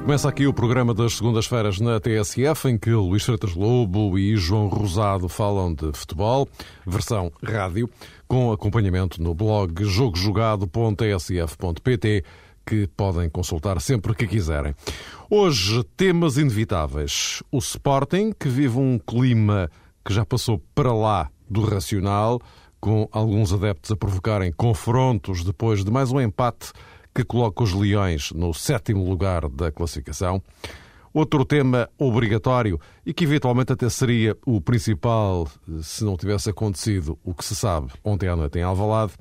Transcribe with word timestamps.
Começa 0.00 0.28
aqui 0.28 0.46
o 0.46 0.52
programa 0.52 0.92
das 0.92 1.14
segundas-feiras 1.14 1.80
na 1.80 1.98
TSF, 2.00 2.68
em 2.68 2.76
que 2.76 2.90
Luís 2.90 3.24
Freitas 3.24 3.54
Lobo 3.54 4.18
e 4.18 4.36
João 4.36 4.66
Rosado 4.68 5.28
falam 5.28 5.72
de 5.72 5.92
futebol, 5.92 6.48
versão 6.86 7.32
rádio, 7.42 7.88
com 8.26 8.50
acompanhamento 8.50 9.22
no 9.22 9.32
blog 9.34 9.84
jogojogado.tsf.pt, 9.84 12.24
que 12.66 12.88
podem 12.88 13.30
consultar 13.30 13.80
sempre 13.80 14.14
que 14.14 14.26
quiserem. 14.26 14.74
Hoje, 15.30 15.84
temas 15.96 16.36
inevitáveis. 16.36 17.42
O 17.50 17.58
Sporting, 17.58 18.32
que 18.32 18.48
vive 18.48 18.78
um 18.78 18.98
clima 18.98 19.70
que 20.04 20.12
já 20.12 20.24
passou 20.24 20.60
para 20.74 20.92
lá 20.92 21.30
do 21.48 21.62
racional, 21.62 22.40
com 22.80 23.08
alguns 23.12 23.52
adeptos 23.52 23.92
a 23.92 23.96
provocarem 23.96 24.52
confrontos 24.52 25.44
depois 25.44 25.84
de 25.84 25.90
mais 25.90 26.10
um 26.10 26.20
empate 26.20 26.72
que 27.14 27.24
coloca 27.24 27.62
os 27.62 27.72
Leões 27.72 28.32
no 28.32 28.54
sétimo 28.54 29.08
lugar 29.08 29.48
da 29.48 29.70
classificação. 29.70 30.42
Outro 31.12 31.44
tema 31.44 31.90
obrigatório 31.98 32.80
e 33.04 33.12
que 33.12 33.24
eventualmente 33.24 33.72
até 33.72 33.88
seria 33.90 34.36
o 34.46 34.60
principal 34.60 35.46
se 35.82 36.04
não 36.04 36.16
tivesse 36.16 36.48
acontecido 36.48 37.18
o 37.22 37.34
que 37.34 37.44
se 37.44 37.54
sabe 37.54 37.88
ontem 38.02 38.28
à 38.28 38.36
noite 38.36 38.58
em 38.58 38.62
Alvalade, 38.62 39.12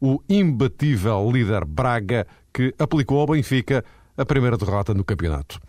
o 0.00 0.22
imbatível 0.28 1.30
líder 1.30 1.64
Braga 1.66 2.26
que 2.52 2.74
aplicou 2.78 3.20
ao 3.20 3.26
Benfica 3.26 3.84
a 4.16 4.24
primeira 4.24 4.56
derrota 4.56 4.94
no 4.94 5.04
campeonato. 5.04 5.60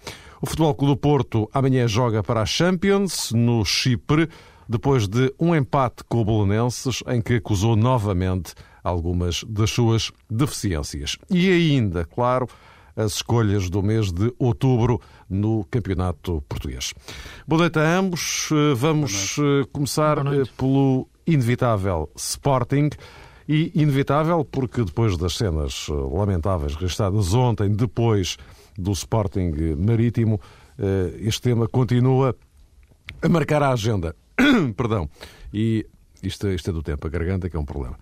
O 0.42 0.46
Futebol 0.46 0.74
Clube 0.74 0.94
do 0.94 0.98
Porto 0.98 1.50
amanhã 1.54 1.86
joga 1.86 2.24
para 2.24 2.42
a 2.42 2.46
Champions 2.46 3.32
no 3.34 3.66
Chipre 3.66 4.30
depois 4.70 5.08
de 5.08 5.34
um 5.40 5.56
empate 5.56 6.04
com 6.08 6.22
o 6.22 6.26
Bolonenses 6.26 7.04
em 7.08 7.22
que 7.22 7.36
acusou 7.36 7.76
novamente 7.76 8.54
algumas 8.88 9.44
das 9.44 9.70
suas 9.72 10.12
deficiências. 10.30 11.18
E 11.30 11.50
ainda, 11.50 12.06
claro, 12.06 12.48
as 12.96 13.14
escolhas 13.14 13.70
do 13.70 13.84
mês 13.84 14.12
de 14.12 14.34
outubro 14.40 15.00
no 15.30 15.64
Campeonato 15.66 16.44
Português. 16.50 16.94
Boa 17.48 17.62
noite 17.62 17.78
a 17.78 17.98
ambos. 17.98 18.50
Vamos 18.76 19.38
eh, 19.38 19.68
começar 19.72 20.18
eh, 20.18 20.44
pelo 20.58 21.08
inevitável 21.26 22.10
Sporting. 22.16 22.90
E 23.50 23.72
inevitável 23.76 24.44
porque 24.44 24.84
depois 24.84 25.16
das 25.16 25.38
cenas 25.38 25.88
eh, 25.90 25.94
lamentáveis 25.94 26.76
registradas 26.76 27.34
ontem, 27.34 27.70
depois 27.72 28.38
do 28.78 28.92
Sporting 28.92 29.76
Marítimo, 29.78 30.40
este 31.20 31.42
tema 31.42 31.68
continua 31.68 32.36
a 33.22 33.30
marcar 33.30 33.64
a 33.64 33.72
agenda. 33.72 34.16
Perdão. 34.78 35.10
E 35.52 35.88
isto, 36.22 36.48
isto 36.50 36.70
é 36.70 36.74
do 36.74 36.84
tempo, 36.84 37.08
a 37.08 37.10
garganta 37.10 37.50
que 37.50 37.56
é 37.56 37.60
um 37.60 37.66
problema. 37.66 37.98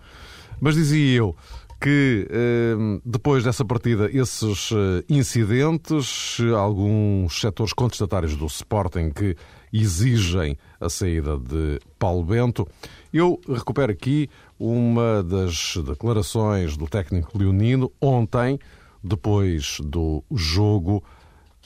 Mas 0.60 0.76
dizia 0.76 1.18
eu 1.18 1.36
que 1.80 2.28
ehm, 2.32 3.00
depois 3.06 3.44
dessa 3.44 3.64
partida, 3.64 4.10
esses 4.12 4.72
eh, 4.72 5.04
incidentes, 5.10 6.38
alguns 6.58 7.40
setores 7.40 7.74
contestatários 7.74 8.36
do 8.36 8.46
Sporting 8.46 9.12
que 9.12 9.36
exigem 9.72 10.58
a 10.80 10.90
saída 10.90 11.38
de 11.38 11.80
Paulo 12.00 12.24
Bento, 12.24 12.68
eu 13.14 13.40
recupero 13.48 13.92
aqui 13.92 14.30
uma 14.60 15.22
das 15.22 15.76
declarações 15.86 16.78
do 16.78 16.88
técnico 16.88 17.38
leonino 17.38 17.92
ontem, 18.02 18.58
depois 19.04 19.78
do 19.82 20.24
jogo, 20.34 21.04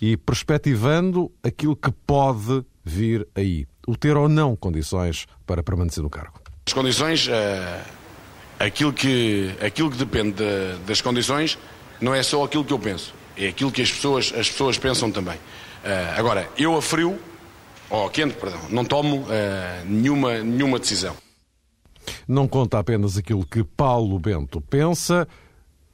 e 0.02 0.18
perspectivando 0.18 1.32
aquilo 1.44 1.76
que 1.76 1.92
pode 1.92 2.66
vir 2.84 3.28
aí. 3.36 3.66
O 3.88 3.96
ter 3.96 4.18
ou 4.18 4.28
não 4.28 4.56
condições 4.56 5.28
para 5.46 5.64
permanecer 5.64 6.04
no 6.04 6.10
cargo. 6.10 6.42
As 6.66 6.74
condições. 6.74 7.28
Uh 7.28 7.99
aquilo 8.60 8.92
que, 8.92 9.56
aquilo 9.62 9.90
que 9.90 9.98
depende 9.98 10.34
de, 10.34 10.78
das 10.86 11.02
condições 11.02 11.58
não 12.02 12.14
é 12.14 12.22
só 12.22 12.44
aquilo 12.44 12.66
que 12.66 12.74
eu 12.74 12.80
penso, 12.80 13.14
é 13.38 13.48
aquilo 13.48 13.72
que 13.72 13.82
as 13.82 13.92
pessoas, 13.92 14.34
as 14.36 14.50
pessoas 14.50 14.78
pensam 14.78 15.12
também. 15.12 15.36
Uh, 15.36 16.18
agora, 16.18 16.50
eu 16.58 16.76
a 16.76 16.82
frio, 16.82 17.18
ou 17.90 18.06
a 18.06 18.10
quente, 18.10 18.36
perdão, 18.36 18.60
não 18.70 18.84
tomo 18.84 19.22
uh, 19.22 19.28
nenhuma, 19.86 20.40
nenhuma 20.40 20.78
decisão. 20.78 21.16
Não 22.28 22.48
conta 22.48 22.80
apenas 22.80 23.18
aquilo 23.18 23.46
que 23.46 23.64
Paulo 23.64 24.20
Bento 24.20 24.62
pensa, 24.62 25.28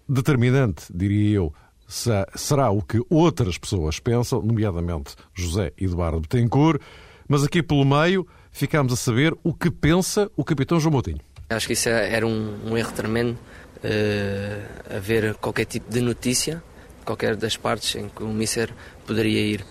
determinante, 0.08 0.86
diria 0.94 1.38
eu, 1.38 1.54
será 1.88 2.72
o 2.72 2.82
que 2.82 3.00
outras 3.10 3.58
pessoas 3.58 4.00
pensam, 4.00 4.42
nomeadamente 4.42 5.16
José 5.34 5.72
Eduardo 5.78 6.22
Betancourt, 6.22 6.82
mas 7.28 7.44
aqui 7.44 7.62
pelo 7.62 7.86
meio 7.86 8.28
ficamos 8.52 8.94
a 8.94 8.96
saber 8.96 9.36
o 9.44 9.54
que 9.54 9.70
pensa 9.70 10.32
o 10.36 10.44
capitão 10.44 10.80
João 10.80 10.94
Moutinho. 10.94 11.22
Acho 11.48 11.68
que 11.68 11.74
isso 11.74 11.90
é, 11.90 12.12
era 12.12 12.26
um, 12.26 12.72
um 12.72 12.78
erro 12.78 12.92
tremendo, 12.92 13.38
uh, 13.84 14.96
haver 14.96 15.36
qualquer 15.36 15.66
tipo 15.66 15.92
de 15.92 16.02
notícia, 16.02 16.64
qualquer 17.06 17.36
das 17.36 17.56
partes 17.56 17.96
em 17.96 18.10
que 18.10 18.24
o 18.24 18.28
Mister 18.28 18.72
poderia 19.06 19.40
ir. 19.40 19.66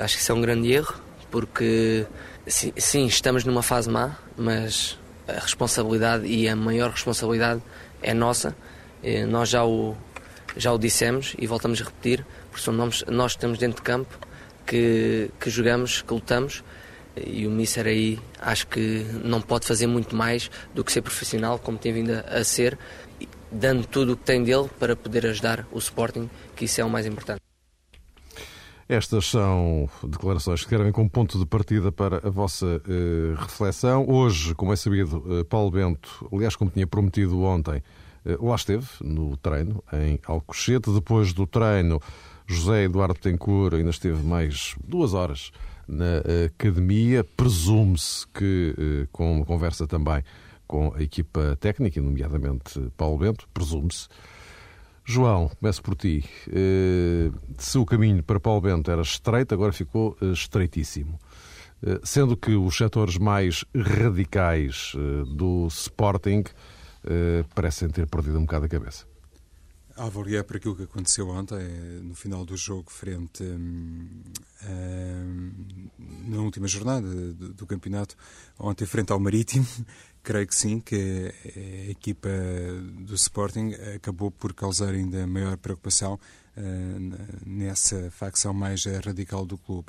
Acho 0.00 0.16
que 0.16 0.22
isso 0.22 0.32
é 0.32 0.34
um 0.34 0.42
grande 0.42 0.70
erro, 0.70 0.94
porque 1.30 2.06
sim, 2.46 2.74
sim, 2.76 3.06
estamos 3.06 3.42
numa 3.44 3.62
fase 3.62 3.88
má, 3.88 4.18
mas 4.36 4.98
a 5.26 5.40
responsabilidade 5.40 6.26
e 6.26 6.46
a 6.46 6.54
maior 6.54 6.90
responsabilidade 6.90 7.62
é 8.02 8.12
nossa. 8.12 8.54
Uh, 9.02 9.26
nós 9.26 9.48
já 9.48 9.64
o, 9.64 9.96
já 10.58 10.72
o 10.74 10.78
dissemos 10.78 11.34
e 11.38 11.46
voltamos 11.46 11.80
a 11.80 11.84
repetir, 11.84 12.22
porque 12.50 12.62
somos 12.62 13.02
nós, 13.08 13.32
estamos 13.32 13.58
dentro 13.58 13.76
de 13.76 13.82
campo, 13.82 14.18
que, 14.66 15.30
que 15.40 15.48
jogamos, 15.48 16.02
que 16.02 16.12
lutamos 16.12 16.62
e 17.16 17.46
o 17.46 17.50
Mister 17.50 17.86
aí 17.86 18.18
acho 18.40 18.66
que 18.66 19.04
não 19.22 19.40
pode 19.40 19.66
fazer 19.66 19.86
muito 19.86 20.16
mais 20.16 20.50
do 20.74 20.82
que 20.82 20.92
ser 20.92 21.02
profissional, 21.02 21.58
como 21.58 21.78
tem 21.78 21.92
vindo 21.92 22.12
a 22.12 22.42
ser, 22.42 22.78
dando 23.50 23.86
tudo 23.86 24.14
o 24.14 24.16
que 24.16 24.24
tem 24.24 24.42
dele 24.42 24.68
para 24.78 24.96
poder 24.96 25.26
ajudar 25.26 25.66
o 25.70 25.78
Sporting, 25.78 26.28
que 26.56 26.64
isso 26.64 26.80
é 26.80 26.84
o 26.84 26.90
mais 26.90 27.06
importante. 27.06 27.40
Estas 28.86 29.26
são 29.26 29.88
declarações 30.02 30.62
que 30.62 30.68
servem 30.68 30.92
como 30.92 31.08
ponto 31.08 31.38
de 31.38 31.46
partida 31.46 31.90
para 31.90 32.18
a 32.18 32.28
vossa 32.28 32.66
uh, 32.66 33.34
reflexão. 33.40 34.06
Hoje, 34.06 34.54
como 34.54 34.74
é 34.74 34.76
sabido, 34.76 35.18
uh, 35.18 35.44
Paulo 35.46 35.70
Bento, 35.70 36.28
aliás, 36.30 36.54
como 36.54 36.70
tinha 36.70 36.86
prometido 36.86 37.40
ontem, 37.40 37.82
uh, 38.26 38.46
lá 38.46 38.54
esteve 38.54 38.86
no 39.00 39.38
treino 39.38 39.82
em 39.90 40.20
Alcochete. 40.26 40.92
Depois 40.92 41.32
do 41.32 41.46
treino, 41.46 41.98
José 42.46 42.84
Eduardo 42.84 43.18
Tencourt 43.18 43.72
ainda 43.72 43.88
esteve 43.88 44.22
mais 44.22 44.74
duas 44.86 45.14
horas 45.14 45.50
na 45.88 46.18
academia. 46.46 47.24
Presume-se 47.24 48.26
que, 48.28 48.74
eh, 48.76 49.08
com 49.12 49.44
conversa 49.44 49.86
também 49.86 50.22
com 50.66 50.92
a 50.94 51.02
equipa 51.02 51.56
técnica, 51.60 52.00
nomeadamente 52.00 52.80
Paulo 52.96 53.18
Bento, 53.18 53.48
presume-se. 53.52 54.08
João, 55.04 55.50
começo 55.60 55.82
por 55.82 55.94
ti. 55.94 56.24
Eh, 56.48 57.30
se 57.58 57.76
o 57.78 57.84
caminho 57.84 58.22
para 58.22 58.40
Paulo 58.40 58.62
Bento 58.62 58.90
era 58.90 59.02
estreito, 59.02 59.54
agora 59.54 59.72
ficou 59.72 60.16
eh, 60.20 60.32
estreitíssimo. 60.32 61.18
Sendo 62.02 62.34
que 62.34 62.54
os 62.54 62.78
setores 62.78 63.18
mais 63.18 63.62
radicais 63.76 64.94
do 65.36 65.66
Sporting 65.66 66.44
parecem 67.54 67.90
ter 67.90 68.06
perdido 68.06 68.38
um 68.38 68.46
bocado 68.46 68.64
a 68.64 68.68
cabeça. 68.70 69.04
A 69.96 70.06
avaliar 70.06 70.42
por 70.42 70.56
aquilo 70.56 70.74
que 70.74 70.82
aconteceu 70.82 71.28
ontem, 71.28 71.56
eh, 71.56 72.00
no 72.02 72.16
final 72.16 72.44
do 72.44 72.56
jogo, 72.56 72.90
frente 72.90 73.44
hum, 73.44 74.22
hum, 74.64 75.52
na 76.26 76.40
última 76.40 76.66
jornada 76.66 77.06
do, 77.08 77.54
do, 77.54 77.66
campeonato, 77.66 78.16
ontem, 78.58 78.86
frente 78.86 79.12
ao 79.12 79.20
Marítimo, 79.20 79.64
creio 80.20 80.48
que 80.48 80.54
sim, 80.54 80.80
que 80.80 81.32
a 81.86 81.90
equipa 81.90 82.28
do 83.06 83.14
Sporting 83.14 83.72
acabou 83.94 84.32
por 84.32 84.52
causar 84.52 84.94
ainda 84.94 85.28
maior 85.28 85.56
preocupação 85.58 86.14
uh, 86.14 87.46
nessa 87.46 88.10
facção 88.10 88.52
mais 88.52 88.84
radical 88.84 89.46
do 89.46 89.56
clube. 89.56 89.88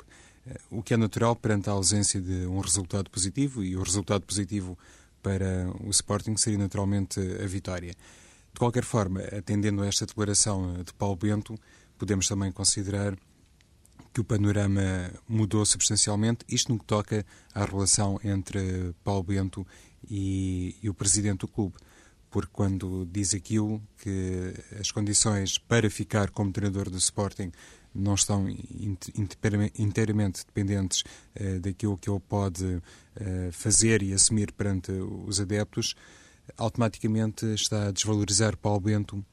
O 0.70 0.84
que 0.84 0.94
é 0.94 0.96
natural 0.96 1.34
perante 1.34 1.68
a 1.68 1.72
ausência 1.72 2.20
de 2.20 2.46
um 2.46 2.60
resultado 2.60 3.10
positivo, 3.10 3.64
e 3.64 3.76
o 3.76 3.82
resultado 3.82 4.22
positivo 4.22 4.78
para 5.20 5.68
o 5.84 5.90
Sporting 5.90 6.36
seria 6.36 6.58
naturalmente 6.58 7.18
a 7.42 7.46
vitória. 7.48 7.92
De 8.56 8.58
qualquer 8.58 8.84
forma, 8.84 9.20
atendendo 9.20 9.82
a 9.82 9.86
esta 9.86 10.06
declaração 10.06 10.82
de 10.82 10.90
Paulo 10.94 11.14
Bento, 11.14 11.58
podemos 11.98 12.26
também 12.26 12.50
considerar 12.50 13.14
que 14.14 14.20
o 14.22 14.24
panorama 14.24 15.12
mudou 15.28 15.62
substancialmente, 15.66 16.42
isto 16.48 16.72
no 16.72 16.78
que 16.78 16.86
toca 16.86 17.26
à 17.54 17.66
relação 17.66 18.18
entre 18.24 18.94
Paulo 19.04 19.24
Bento 19.24 19.66
e, 20.08 20.74
e 20.82 20.88
o 20.88 20.94
presidente 20.94 21.40
do 21.40 21.48
clube. 21.48 21.74
Porque 22.30 22.48
quando 22.50 23.06
diz 23.12 23.34
aquilo 23.34 23.82
que 23.98 24.54
as 24.80 24.90
condições 24.90 25.58
para 25.58 25.90
ficar 25.90 26.30
como 26.30 26.50
treinador 26.50 26.88
do 26.88 26.96
Sporting 26.96 27.52
não 27.94 28.14
estão 28.14 28.48
inteiramente 29.76 30.46
dependentes 30.46 31.04
uh, 31.38 31.60
daquilo 31.60 31.98
que 31.98 32.08
ele 32.08 32.22
pode 32.26 32.64
uh, 32.64 32.82
fazer 33.52 34.02
e 34.02 34.14
assumir 34.14 34.50
perante 34.52 34.92
os 34.92 35.40
adeptos, 35.40 35.94
automaticamente 36.56 37.46
está 37.54 37.88
a 37.88 37.90
desvalorizar 37.90 38.56
Paulo 38.56 38.80
Bento 38.80 39.24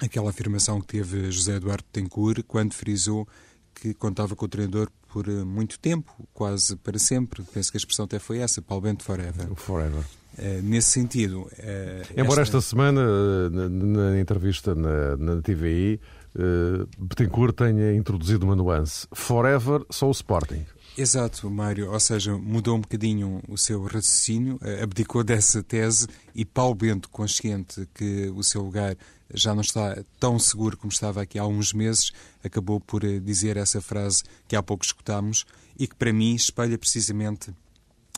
aquela 0.00 0.30
afirmação 0.30 0.80
que 0.80 0.86
teve 0.86 1.30
José 1.30 1.56
Eduardo 1.56 1.84
Tencourt 1.92 2.42
quando 2.46 2.74
frisou 2.74 3.28
que 3.74 3.92
contava 3.94 4.36
com 4.36 4.44
o 4.44 4.48
treinador 4.48 4.88
por 5.12 5.28
eh, 5.28 5.44
muito 5.44 5.78
tempo, 5.78 6.12
quase 6.32 6.76
para 6.76 6.98
sempre. 6.98 7.42
Penso 7.52 7.70
que 7.70 7.76
a 7.76 7.78
expressão 7.78 8.04
até 8.04 8.18
foi 8.18 8.38
essa, 8.38 8.62
Paulo 8.62 8.82
Bento 8.82 9.02
Forever. 9.02 9.48
Forever. 9.54 10.04
Uh, 10.36 10.62
nesse 10.62 10.90
sentido. 10.90 11.42
Uh, 11.42 12.20
Embora 12.20 12.42
esta... 12.42 12.58
esta 12.58 12.60
semana, 12.60 13.48
na, 13.50 13.68
na 13.68 14.20
entrevista 14.20 14.74
na, 14.74 15.16
na 15.16 15.42
TVI, 15.42 16.00
Betancourt 16.98 17.54
tenha 17.54 17.94
introduzido 17.94 18.44
uma 18.44 18.56
nuance. 18.56 19.06
Forever, 19.12 19.84
só 19.90 20.08
o 20.08 20.10
Sporting. 20.10 20.64
Exato, 20.96 21.50
Mário. 21.50 21.90
Ou 21.90 21.98
seja, 21.98 22.38
mudou 22.38 22.76
um 22.76 22.80
bocadinho 22.80 23.42
o 23.48 23.58
seu 23.58 23.82
raciocínio, 23.82 24.60
abdicou 24.80 25.24
dessa 25.24 25.60
tese 25.62 26.06
e 26.34 26.44
Paulo 26.44 26.76
Bento, 26.76 27.08
consciente 27.10 27.88
que 27.92 28.32
o 28.34 28.44
seu 28.44 28.62
lugar 28.62 28.96
já 29.32 29.52
não 29.54 29.62
está 29.62 30.04
tão 30.20 30.38
seguro 30.38 30.76
como 30.76 30.92
estava 30.92 31.22
aqui 31.22 31.36
há 31.36 31.46
uns 31.46 31.72
meses, 31.72 32.12
acabou 32.44 32.78
por 32.78 33.02
dizer 33.20 33.56
essa 33.56 33.80
frase 33.80 34.22
que 34.46 34.54
há 34.54 34.62
pouco 34.62 34.84
escutámos 34.84 35.44
e 35.76 35.88
que 35.88 35.96
para 35.96 36.12
mim 36.12 36.34
espelha 36.34 36.78
precisamente 36.78 37.52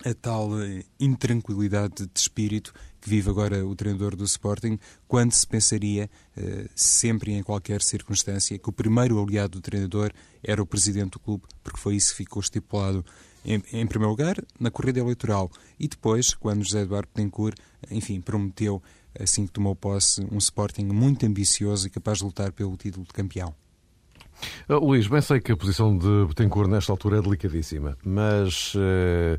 a 0.04 0.14
tal 0.14 0.60
eh, 0.60 0.84
intranquilidade 1.00 2.06
de 2.06 2.20
espírito 2.20 2.72
que 3.00 3.08
vive 3.08 3.30
agora 3.30 3.64
o 3.64 3.74
treinador 3.74 4.14
do 4.16 4.24
Sporting, 4.24 4.78
quando 5.06 5.32
se 5.32 5.46
pensaria, 5.46 6.10
eh, 6.36 6.68
sempre 6.74 7.32
e 7.32 7.34
em 7.34 7.42
qualquer 7.42 7.80
circunstância, 7.80 8.58
que 8.58 8.68
o 8.68 8.72
primeiro 8.72 9.22
aliado 9.22 9.58
do 9.58 9.62
treinador 9.62 10.12
era 10.42 10.62
o 10.62 10.66
presidente 10.66 11.12
do 11.12 11.20
clube, 11.20 11.44
porque 11.62 11.78
foi 11.78 11.96
isso 11.96 12.10
que 12.10 12.16
ficou 12.16 12.40
estipulado 12.40 13.04
em, 13.44 13.62
em 13.72 13.86
primeiro 13.86 14.10
lugar 14.10 14.36
na 14.58 14.70
corrida 14.70 14.98
eleitoral 14.98 15.50
e 15.78 15.86
depois, 15.86 16.34
quando 16.34 16.64
José 16.64 16.82
Eduardo 16.82 17.08
Betancourt, 17.14 17.56
enfim, 17.90 18.20
prometeu, 18.20 18.82
assim 19.18 19.46
que 19.46 19.52
tomou 19.52 19.74
posse, 19.74 20.26
um 20.30 20.38
Sporting 20.38 20.86
muito 20.86 21.24
ambicioso 21.24 21.86
e 21.86 21.90
capaz 21.90 22.18
de 22.18 22.24
lutar 22.24 22.52
pelo 22.52 22.76
título 22.76 23.06
de 23.06 23.12
campeão. 23.12 23.54
Uh, 24.68 24.84
Luís, 24.84 25.06
bem 25.06 25.22
sei 25.22 25.40
que 25.40 25.52
a 25.52 25.56
posição 25.56 25.96
de 25.96 26.26
Betancourt 26.26 26.68
nesta 26.68 26.92
altura 26.92 27.18
é 27.18 27.22
delicadíssima, 27.22 27.96
mas 28.04 28.74
uh, 28.74 29.38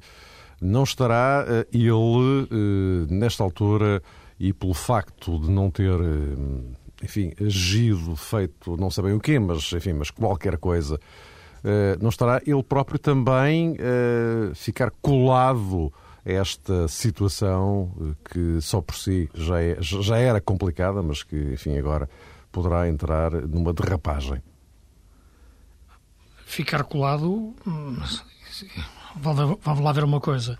não 0.61 0.83
estará 0.83 1.45
uh, 1.45 1.67
ele, 1.71 1.87
uh, 1.91 3.07
nesta 3.09 3.43
altura, 3.43 4.01
e 4.39 4.53
pelo 4.53 4.73
facto 4.73 5.39
de 5.39 5.49
não 5.49 5.69
ter, 5.69 5.99
uh, 5.99 6.71
enfim, 7.03 7.33
agido, 7.39 8.15
feito 8.15 8.75
não 8.77 8.89
sabem 8.89 9.13
o 9.13 9.19
quê, 9.19 9.39
mas, 9.39 9.71
enfim, 9.73 9.93
mas 9.93 10.09
qualquer 10.09 10.57
coisa, 10.57 10.99
não 11.99 12.09
estará 12.09 12.41
ele 12.45 12.63
próprio 12.63 12.97
também 12.97 13.75
ficar 14.55 14.89
colado 15.01 15.91
a 16.25 16.31
esta 16.31 16.87
situação 16.87 18.15
que 18.31 18.61
só 18.61 18.79
por 18.79 18.95
si 18.95 19.29
já, 19.33 19.61
é, 19.61 19.77
já 19.81 20.17
era 20.17 20.39
complicada, 20.39 21.03
mas 21.03 21.23
que, 21.23 21.35
enfim, 21.35 21.77
agora 21.77 22.09
poderá 22.51 22.87
entrar 22.87 23.31
numa 23.31 23.73
derrapagem? 23.73 24.41
Ficar 26.45 26.83
colado 26.85 27.53
hum, 27.67 27.97
vamos 29.19 29.83
lá 29.83 29.91
ver 29.91 30.03
uma 30.03 30.19
coisa. 30.19 30.57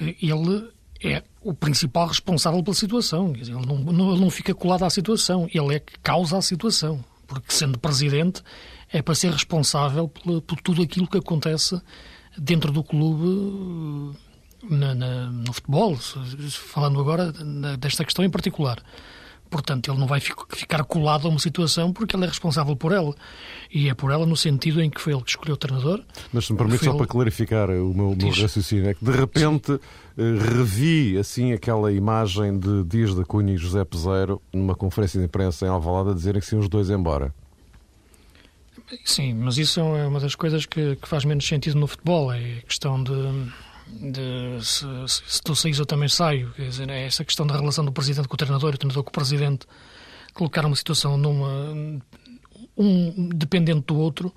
Ele 0.00 0.68
é 1.02 1.22
o 1.42 1.54
principal 1.54 2.06
responsável 2.08 2.62
pela 2.62 2.74
situação. 2.74 3.32
Ele 3.34 3.50
não, 3.50 3.62
não, 3.62 4.12
ele 4.12 4.20
não 4.20 4.30
fica 4.30 4.54
colado 4.54 4.84
à 4.84 4.90
situação, 4.90 5.48
ele 5.52 5.74
é 5.74 5.80
que 5.80 5.98
causa 6.00 6.38
a 6.38 6.42
situação. 6.42 7.04
Porque, 7.26 7.52
sendo 7.52 7.78
presidente, 7.78 8.42
é 8.92 9.02
para 9.02 9.14
ser 9.14 9.32
responsável 9.32 10.08
por, 10.08 10.40
por 10.42 10.60
tudo 10.60 10.82
aquilo 10.82 11.08
que 11.08 11.18
acontece 11.18 11.80
dentro 12.38 12.70
do 12.70 12.84
clube 12.84 14.16
na, 14.62 14.94
na, 14.94 15.30
no 15.30 15.52
futebol, 15.52 15.96
falando 16.50 17.00
agora 17.00 17.32
desta 17.78 18.04
questão 18.04 18.24
em 18.24 18.30
particular. 18.30 18.82
Portanto, 19.50 19.90
ele 19.90 19.98
não 19.98 20.06
vai 20.06 20.20
ficar 20.20 20.84
colado 20.84 21.26
a 21.26 21.30
uma 21.30 21.38
situação 21.38 21.92
porque 21.92 22.16
ele 22.16 22.24
é 22.24 22.28
responsável 22.28 22.76
por 22.76 22.92
ela. 22.92 23.14
E 23.72 23.88
é 23.88 23.94
por 23.94 24.10
ela 24.10 24.26
no 24.26 24.36
sentido 24.36 24.82
em 24.82 24.90
que 24.90 25.00
foi 25.00 25.12
ele 25.12 25.22
que 25.22 25.30
escolheu 25.30 25.54
o 25.54 25.56
treinador. 25.56 26.02
Mas 26.32 26.46
se 26.46 26.52
me 26.52 26.58
permite, 26.58 26.84
só 26.84 26.90
ele... 26.90 26.98
para 26.98 27.06
clarificar 27.06 27.70
o 27.70 27.94
meu, 27.94 28.16
meu 28.16 28.30
raciocínio, 28.30 28.88
é 28.88 28.94
que 28.94 29.04
de 29.04 29.12
repente 29.12 29.72
Sim. 29.72 29.78
Eh, 30.18 30.38
revi 30.38 31.18
assim 31.18 31.52
aquela 31.52 31.92
imagem 31.92 32.58
de 32.58 32.84
Dias 32.84 33.14
da 33.14 33.24
Cunha 33.24 33.54
e 33.54 33.58
José 33.58 33.84
Peseiro 33.84 34.40
numa 34.52 34.74
conferência 34.74 35.20
de 35.20 35.26
imprensa 35.26 35.66
em 35.66 35.68
Alvalade 35.68 36.10
a 36.10 36.14
dizerem 36.14 36.40
que 36.40 36.46
se 36.46 36.56
os 36.56 36.68
dois 36.68 36.88
embora. 36.88 37.34
Sim, 39.04 39.34
mas 39.34 39.58
isso 39.58 39.80
é 39.80 40.06
uma 40.06 40.20
das 40.20 40.34
coisas 40.34 40.64
que, 40.64 40.96
que 40.96 41.08
faz 41.08 41.24
menos 41.24 41.46
sentido 41.46 41.78
no 41.78 41.86
futebol. 41.86 42.32
É 42.32 42.58
a 42.58 42.62
questão 42.62 43.02
de 43.02 43.12
de 43.88 44.64
se, 44.64 44.86
se 45.06 45.42
tu 45.42 45.54
saís 45.54 45.78
eu 45.78 45.86
também 45.86 46.08
saio. 46.08 46.52
Quer 46.52 46.68
dizer, 46.68 46.90
é 46.90 47.06
essa 47.06 47.24
questão 47.24 47.46
da 47.46 47.56
relação 47.56 47.84
do 47.84 47.92
presidente 47.92 48.28
com 48.28 48.34
o 48.34 48.36
treinador 48.36 48.72
e 48.72 48.74
o 48.74 48.78
treinador 48.78 49.02
com 49.02 49.10
o 49.10 49.12
presidente, 49.12 49.66
colocar 50.34 50.64
uma 50.64 50.76
situação 50.76 51.16
numa. 51.16 52.00
um 52.76 53.28
dependente 53.28 53.86
do 53.86 53.96
outro, 53.96 54.34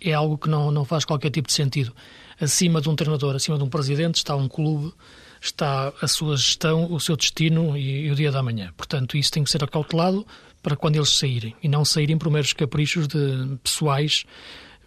é 0.00 0.12
algo 0.12 0.38
que 0.38 0.48
não, 0.48 0.70
não 0.70 0.84
faz 0.84 1.04
qualquer 1.04 1.30
tipo 1.30 1.48
de 1.48 1.54
sentido. 1.54 1.94
Acima 2.40 2.80
de 2.80 2.88
um 2.88 2.96
treinador, 2.96 3.34
acima 3.36 3.58
de 3.58 3.64
um 3.64 3.68
presidente, 3.68 4.16
está 4.16 4.34
um 4.34 4.48
clube, 4.48 4.92
está 5.40 5.92
a 6.00 6.08
sua 6.08 6.36
gestão, 6.36 6.90
o 6.90 6.98
seu 6.98 7.16
destino 7.16 7.76
e, 7.76 8.06
e 8.06 8.10
o 8.10 8.14
dia 8.14 8.32
da 8.32 8.42
manhã. 8.42 8.72
Portanto, 8.76 9.16
isso 9.16 9.30
tem 9.30 9.44
que 9.44 9.50
ser 9.50 9.62
acautelado 9.62 10.26
para 10.62 10.76
quando 10.76 10.96
eles 10.96 11.10
saírem 11.10 11.54
e 11.62 11.68
não 11.68 11.84
saírem 11.84 12.18
por 12.18 12.30
meros 12.30 12.52
caprichos 12.52 13.08
de 13.08 13.56
pessoais, 13.62 14.24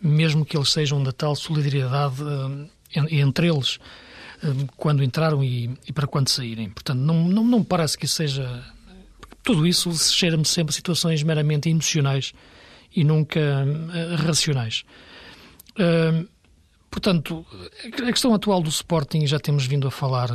mesmo 0.01 0.45
que 0.45 0.57
eles 0.57 0.71
sejam 0.71 1.01
da 1.01 1.11
tal 1.11 1.35
solidariedade 1.35 2.21
uh, 2.21 2.69
entre 2.95 3.47
eles 3.47 3.79
hum, 4.43 4.67
quando 4.75 5.03
entraram 5.03 5.43
e, 5.43 5.69
e, 5.87 5.93
para 5.93 6.07
quando 6.07 6.29
saírem. 6.29 6.69
Portanto, 6.69 6.99
não, 6.99 7.27
não, 7.27 7.43
não 7.43 7.63
parece 7.63 7.97
que 7.97 8.05
isso 8.05 8.15
seja. 8.15 8.63
Tudo 9.43 9.67
isso 9.67 9.91
cheira-me 10.11 10.45
sempre 10.45 10.71
a 10.71 10.75
situações 10.75 11.21
meramente 11.21 11.69
emocionais 11.69 12.33
e 12.95 13.03
nunca 13.03 13.39
uh, 13.39 14.15
racionais. 14.25 14.85
Uh, 15.71 16.27
portanto, 16.89 17.45
a 18.07 18.11
questão 18.11 18.33
atual 18.33 18.61
do 18.61 18.69
Sporting 18.69 19.25
já 19.25 19.39
temos 19.39 19.65
vindo 19.65 19.87
a 19.87 19.91
falar 19.91 20.29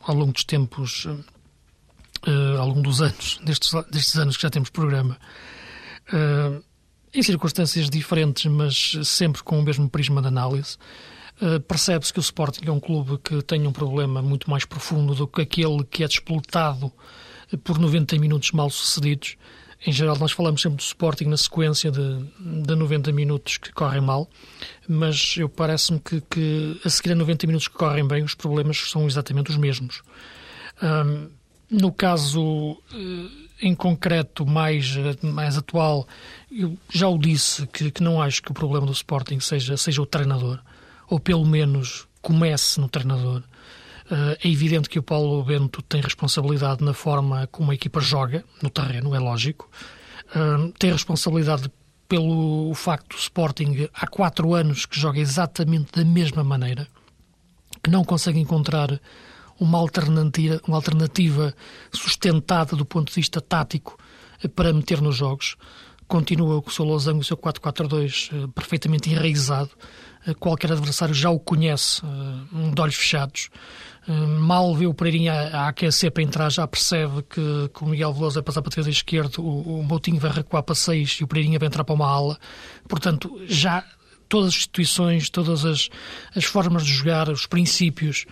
ao 0.00 0.14
longo 0.14 0.32
dos 0.32 0.44
tempos, 0.44 1.06
ao 2.58 2.68
longo 2.68 2.80
dos 2.80 3.02
anos, 3.02 3.38
destes, 3.44 3.72
destes 3.90 4.16
anos 4.16 4.36
que 4.36 4.42
já 4.42 4.48
temos 4.48 4.70
programa, 4.70 5.18
em 7.12 7.22
circunstâncias 7.22 7.90
diferentes, 7.90 8.46
mas 8.46 8.96
sempre 9.04 9.42
com 9.42 9.58
o 9.58 9.62
mesmo 9.62 9.90
prisma 9.90 10.22
de 10.22 10.28
análise. 10.28 10.76
Eh, 11.40 11.58
percebe-se 11.58 12.12
que 12.12 12.18
o 12.18 12.20
Sporting 12.20 12.66
é 12.66 12.70
um 12.70 12.80
clube 12.80 13.18
que 13.18 13.42
tem 13.42 13.66
um 13.66 13.72
problema 13.72 14.22
muito 14.22 14.48
mais 14.48 14.64
profundo 14.64 15.14
do 15.14 15.26
que 15.26 15.42
aquele 15.42 15.84
que 15.84 16.04
é 16.04 16.06
disputado 16.06 16.92
por 17.64 17.78
90 17.78 18.18
minutos 18.18 18.52
mal 18.52 18.70
sucedidos. 18.70 19.36
Em 19.86 19.92
geral, 19.92 20.16
nós 20.18 20.32
falamos 20.32 20.62
sempre 20.62 20.78
do 20.78 20.82
Sporting 20.82 21.24
na 21.24 21.36
sequência 21.36 21.90
de, 21.90 22.24
de 22.38 22.74
90 22.74 23.12
minutos 23.12 23.58
que 23.58 23.70
correm 23.72 24.00
mal, 24.00 24.30
mas 24.88 25.34
eu 25.36 25.48
parece-me 25.48 26.00
que, 26.00 26.22
que, 26.22 26.80
a 26.84 26.88
seguir 26.88 27.12
a 27.12 27.14
90 27.14 27.46
minutos 27.46 27.68
que 27.68 27.74
correm 27.74 28.06
bem, 28.06 28.22
os 28.22 28.34
problemas 28.34 28.78
são 28.90 29.06
exatamente 29.06 29.50
os 29.50 29.58
mesmos. 29.58 30.02
Um, 30.82 31.28
no 31.70 31.92
caso 31.92 32.78
eh, 32.94 33.66
em 33.66 33.74
concreto 33.74 34.46
mais, 34.46 34.96
mais 35.22 35.58
atual, 35.58 36.06
eu 36.50 36.78
já 36.90 37.08
o 37.08 37.18
disse 37.18 37.66
que, 37.66 37.90
que 37.90 38.02
não 38.02 38.22
acho 38.22 38.42
que 38.42 38.52
o 38.52 38.54
problema 38.54 38.86
do 38.86 38.92
Sporting 38.92 39.40
seja, 39.40 39.76
seja 39.76 40.00
o 40.00 40.06
treinador 40.06 40.60
ou 41.08 41.18
pelo 41.20 41.44
menos 41.44 42.06
comece 42.20 42.80
no 42.80 42.88
treinador. 42.88 43.42
Uh, 44.06 44.36
é 44.42 44.48
evidente 44.48 44.88
que 44.88 44.98
o 44.98 45.02
Paulo 45.02 45.42
Bento 45.44 45.80
tem 45.82 46.00
responsabilidade 46.00 46.84
na 46.84 46.92
forma 46.92 47.46
como 47.46 47.70
a 47.70 47.74
equipa 47.74 48.00
joga 48.00 48.44
no 48.62 48.68
terreno, 48.68 49.14
é 49.14 49.18
lógico. 49.18 49.70
Uh, 50.34 50.72
tem 50.78 50.92
responsabilidade 50.92 51.70
pelo 52.08 52.72
facto 52.74 53.08
do 53.08 53.18
Sporting 53.18 53.88
há 53.94 54.06
quatro 54.06 54.54
anos 54.54 54.84
que 54.84 54.98
joga 54.98 55.18
exatamente 55.18 55.92
da 55.92 56.04
mesma 56.04 56.44
maneira, 56.44 56.86
que 57.82 57.90
não 57.90 58.04
consegue 58.04 58.38
encontrar 58.38 59.00
uma 59.58 59.78
alternativa, 59.78 60.60
uma 60.66 60.76
alternativa 60.76 61.54
sustentada 61.92 62.76
do 62.76 62.84
ponto 62.84 63.08
de 63.08 63.14
vista 63.14 63.40
tático 63.40 63.98
para 64.54 64.72
meter 64.72 65.00
nos 65.00 65.16
jogos. 65.16 65.56
Continua 66.06 66.60
com 66.60 66.68
o 66.68 66.72
seu 66.72 66.84
losango, 66.84 67.20
o 67.20 67.24
seu 67.24 67.36
4-4-2 67.36 68.52
perfeitamente 68.52 69.10
enraizado 69.10 69.70
qualquer 70.38 70.72
adversário 70.72 71.14
já 71.14 71.28
o 71.28 71.38
conhece 71.38 72.00
uh, 72.02 72.74
de 72.74 72.80
olhos 72.80 72.94
fechados. 72.94 73.50
Mal 74.06 74.74
vê 74.74 74.86
o 74.86 74.92
Pereirinha 74.92 75.32
a, 75.32 75.68
aquecer 75.68 76.10
para 76.10 76.22
entrar, 76.22 76.50
já 76.50 76.66
percebe 76.66 77.22
que, 77.22 77.70
que 77.72 77.84
o 77.84 77.86
Miguel 77.86 78.12
Veloso 78.12 78.34
vai 78.34 78.42
passar 78.42 78.60
para 78.60 78.82
a 78.82 78.90
esquerda, 78.90 79.40
o, 79.40 79.80
o 79.80 79.82
Moutinho 79.82 80.20
vai 80.20 80.30
recuar 80.30 80.62
para 80.62 80.74
seis 80.74 81.18
e 81.20 81.24
o 81.24 81.26
Pereirinha 81.26 81.58
vai 81.58 81.68
entrar 81.68 81.84
para 81.84 81.94
uma 81.94 82.06
ala. 82.06 82.38
Portanto, 82.86 83.40
já 83.46 83.82
todas 84.34 84.48
as 84.48 84.56
instituições, 84.56 85.30
todas 85.30 85.64
as, 85.64 85.88
as 86.34 86.44
formas 86.44 86.84
de 86.84 86.92
jogar, 86.92 87.28
os 87.28 87.46
princípios 87.46 88.26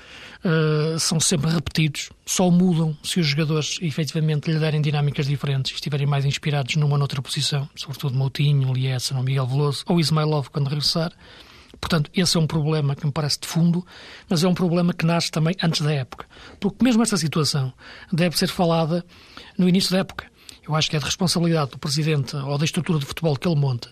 uh, 0.44 0.98
são 0.98 1.20
sempre 1.20 1.48
repetidos, 1.48 2.10
só 2.26 2.50
mudam 2.50 2.96
se 3.04 3.20
os 3.20 3.26
jogadores 3.28 3.78
efetivamente 3.80 4.50
lhe 4.50 4.58
derem 4.58 4.82
dinâmicas 4.82 5.26
diferentes 5.26 5.70
e 5.70 5.74
estiverem 5.76 6.04
mais 6.04 6.24
inspirados 6.24 6.74
numa 6.74 6.94
ou 6.94 6.98
noutra 6.98 7.22
posição, 7.22 7.68
sobretudo 7.76 8.16
Moutinho, 8.16 8.72
Liessa, 8.72 9.14
Miguel 9.22 9.46
Veloso 9.46 9.84
ou 9.86 10.00
Ismailov 10.00 10.48
quando 10.48 10.66
regressar. 10.66 11.12
Portanto, 11.80 12.10
esse 12.16 12.36
é 12.36 12.40
um 12.40 12.48
problema 12.48 12.96
que 12.96 13.06
me 13.06 13.12
parece 13.12 13.38
de 13.38 13.46
fundo, 13.46 13.86
mas 14.28 14.42
é 14.42 14.48
um 14.48 14.54
problema 14.54 14.92
que 14.92 15.06
nasce 15.06 15.30
também 15.30 15.54
antes 15.62 15.82
da 15.82 15.92
época. 15.92 16.26
Porque 16.58 16.84
mesmo 16.84 17.04
esta 17.04 17.16
situação 17.16 17.72
deve 18.12 18.36
ser 18.36 18.48
falada 18.48 19.04
no 19.56 19.68
início 19.68 19.92
da 19.92 19.98
época. 19.98 20.26
Eu 20.66 20.74
acho 20.74 20.90
que 20.90 20.96
é 20.96 20.98
de 20.98 21.04
responsabilidade 21.04 21.72
do 21.72 21.78
presidente 21.78 22.36
ou 22.36 22.58
da 22.58 22.64
estrutura 22.64 22.98
de 22.98 23.06
futebol 23.06 23.36
que 23.36 23.46
ele 23.46 23.56
monta, 23.56 23.88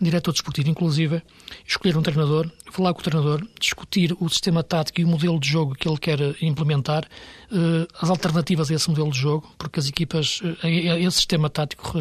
diretor 0.00 0.32
desportivo 0.32 0.70
inclusive, 0.70 1.22
escolher 1.66 1.96
um 1.96 2.02
treinador, 2.02 2.50
falar 2.70 2.94
com 2.94 3.00
o 3.00 3.02
treinador, 3.02 3.46
discutir 3.60 4.16
o 4.18 4.28
sistema 4.28 4.62
tático 4.62 5.00
e 5.00 5.04
o 5.04 5.08
modelo 5.08 5.38
de 5.38 5.48
jogo 5.48 5.74
que 5.74 5.88
ele 5.88 5.98
quer 5.98 6.18
implementar, 6.40 7.04
eh, 7.52 7.86
as 8.00 8.08
alternativas 8.08 8.70
a 8.70 8.74
esse 8.74 8.88
modelo 8.88 9.10
de 9.10 9.18
jogo, 9.18 9.52
porque 9.58 9.78
as 9.78 9.88
equipas, 9.88 10.40
eh, 10.62 11.00
esse 11.00 11.16
sistema 11.16 11.50
tático 11.50 11.98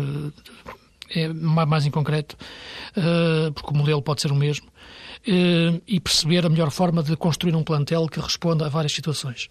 é 1.14 1.28
mais 1.28 1.88
em 1.88 1.92
concreto, 1.92 2.38
porque 3.56 3.72
o 3.72 3.76
modelo 3.76 4.00
pode 4.00 4.22
ser 4.22 4.32
o 4.32 4.36
mesmo, 4.36 4.68
e 5.26 6.00
perceber 6.00 6.46
a 6.46 6.50
melhor 6.50 6.70
forma 6.70 7.02
de 7.02 7.16
construir 7.18 7.56
um 7.56 7.64
plantel 7.64 8.08
que 8.08 8.20
responda 8.20 8.68
a 8.68 8.70
várias 8.70 8.92
situações. 8.94 9.50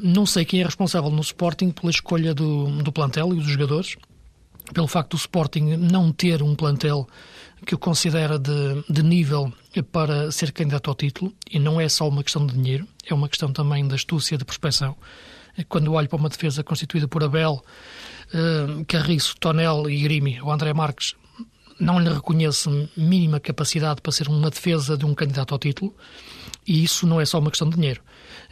Não 0.00 0.24
sei 0.24 0.44
quem 0.44 0.60
é 0.60 0.64
responsável 0.64 1.10
no 1.10 1.20
Sporting 1.20 1.72
pela 1.72 1.90
escolha 1.90 2.32
do, 2.32 2.80
do 2.80 2.92
plantel 2.92 3.32
e 3.32 3.38
dos 3.38 3.48
jogadores, 3.48 3.96
pelo 4.72 4.86
facto 4.86 5.10
do 5.10 5.16
Sporting 5.16 5.76
não 5.76 6.12
ter 6.12 6.42
um 6.42 6.54
plantel 6.54 7.08
que 7.66 7.74
o 7.74 7.78
considera 7.78 8.38
de, 8.38 8.84
de 8.88 9.02
nível 9.02 9.52
para 9.92 10.30
ser 10.32 10.52
candidato 10.52 10.90
ao 10.90 10.94
título, 10.94 11.32
e 11.50 11.58
não 11.58 11.80
é 11.80 11.88
só 11.88 12.08
uma 12.08 12.22
questão 12.22 12.46
de 12.46 12.54
dinheiro, 12.54 12.86
é 13.06 13.14
uma 13.14 13.28
questão 13.28 13.52
também 13.52 13.86
de 13.86 13.94
astúcia, 13.94 14.38
de 14.38 14.44
prospecção. 14.44 14.96
Quando 15.68 15.92
olho 15.92 16.08
para 16.08 16.18
uma 16.18 16.28
defesa 16.28 16.62
constituída 16.62 17.08
por 17.08 17.22
Abel, 17.24 17.62
eh, 18.32 18.84
Carriço, 18.86 19.34
Tonel 19.40 19.90
e 19.90 20.00
Grimi, 20.02 20.40
o 20.40 20.52
André 20.52 20.72
Marques, 20.72 21.14
não 21.80 21.98
lhe 21.98 22.08
reconheço 22.08 22.88
mínima 22.96 23.40
capacidade 23.40 24.00
para 24.00 24.12
ser 24.12 24.28
uma 24.28 24.50
defesa 24.50 24.96
de 24.96 25.04
um 25.04 25.14
candidato 25.14 25.52
ao 25.52 25.58
título, 25.58 25.94
e 26.66 26.84
isso 26.84 27.06
não 27.06 27.20
é 27.20 27.24
só 27.24 27.38
uma 27.38 27.50
questão 27.50 27.68
de 27.68 27.76
dinheiro 27.76 28.02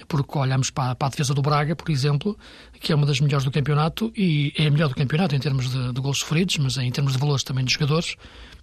porque 0.08 0.38
olhamos 0.38 0.70
para, 0.70 0.94
para, 0.94 1.08
a 1.08 1.10
defesa 1.10 1.34
do 1.34 1.42
Braga, 1.42 1.74
por 1.74 1.90
exemplo, 1.90 2.36
que 2.80 2.92
é 2.92 2.94
uma 2.94 3.06
das 3.06 3.20
melhores 3.20 3.44
do 3.44 3.50
campeonato 3.50 4.12
e 4.16 4.52
é 4.56 4.66
a 4.66 4.70
melhor 4.70 4.88
do 4.88 4.94
campeonato 4.94 5.34
em 5.34 5.38
termos 5.38 5.70
de, 5.70 5.92
de 5.92 6.00
gols 6.00 6.18
sofridos, 6.18 6.58
mas 6.58 6.76
em 6.76 6.90
termos 6.90 7.14
de 7.14 7.18
valores 7.18 7.42
também 7.42 7.64
dos 7.64 7.72
jogadores, 7.72 8.16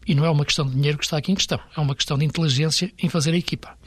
e 0.08 0.16
não 0.16 0.26
é 0.26 0.30
uma 0.30 0.46
questão 0.46 0.66
de 0.66 0.74
dinheiro 0.74 0.98
que 0.98 1.06
está 1.06 1.18
aqui 1.18 1.32
em 1.32 1.36
questão, 1.36 1.60
é 1.76 1.80
uma 1.80 1.96
questão 1.96 2.18
de 2.18 2.26
inteligência 2.26 2.92
em 2.98 3.10
fazer 3.10 3.34
a 3.34 3.38
equipa. 3.38 3.78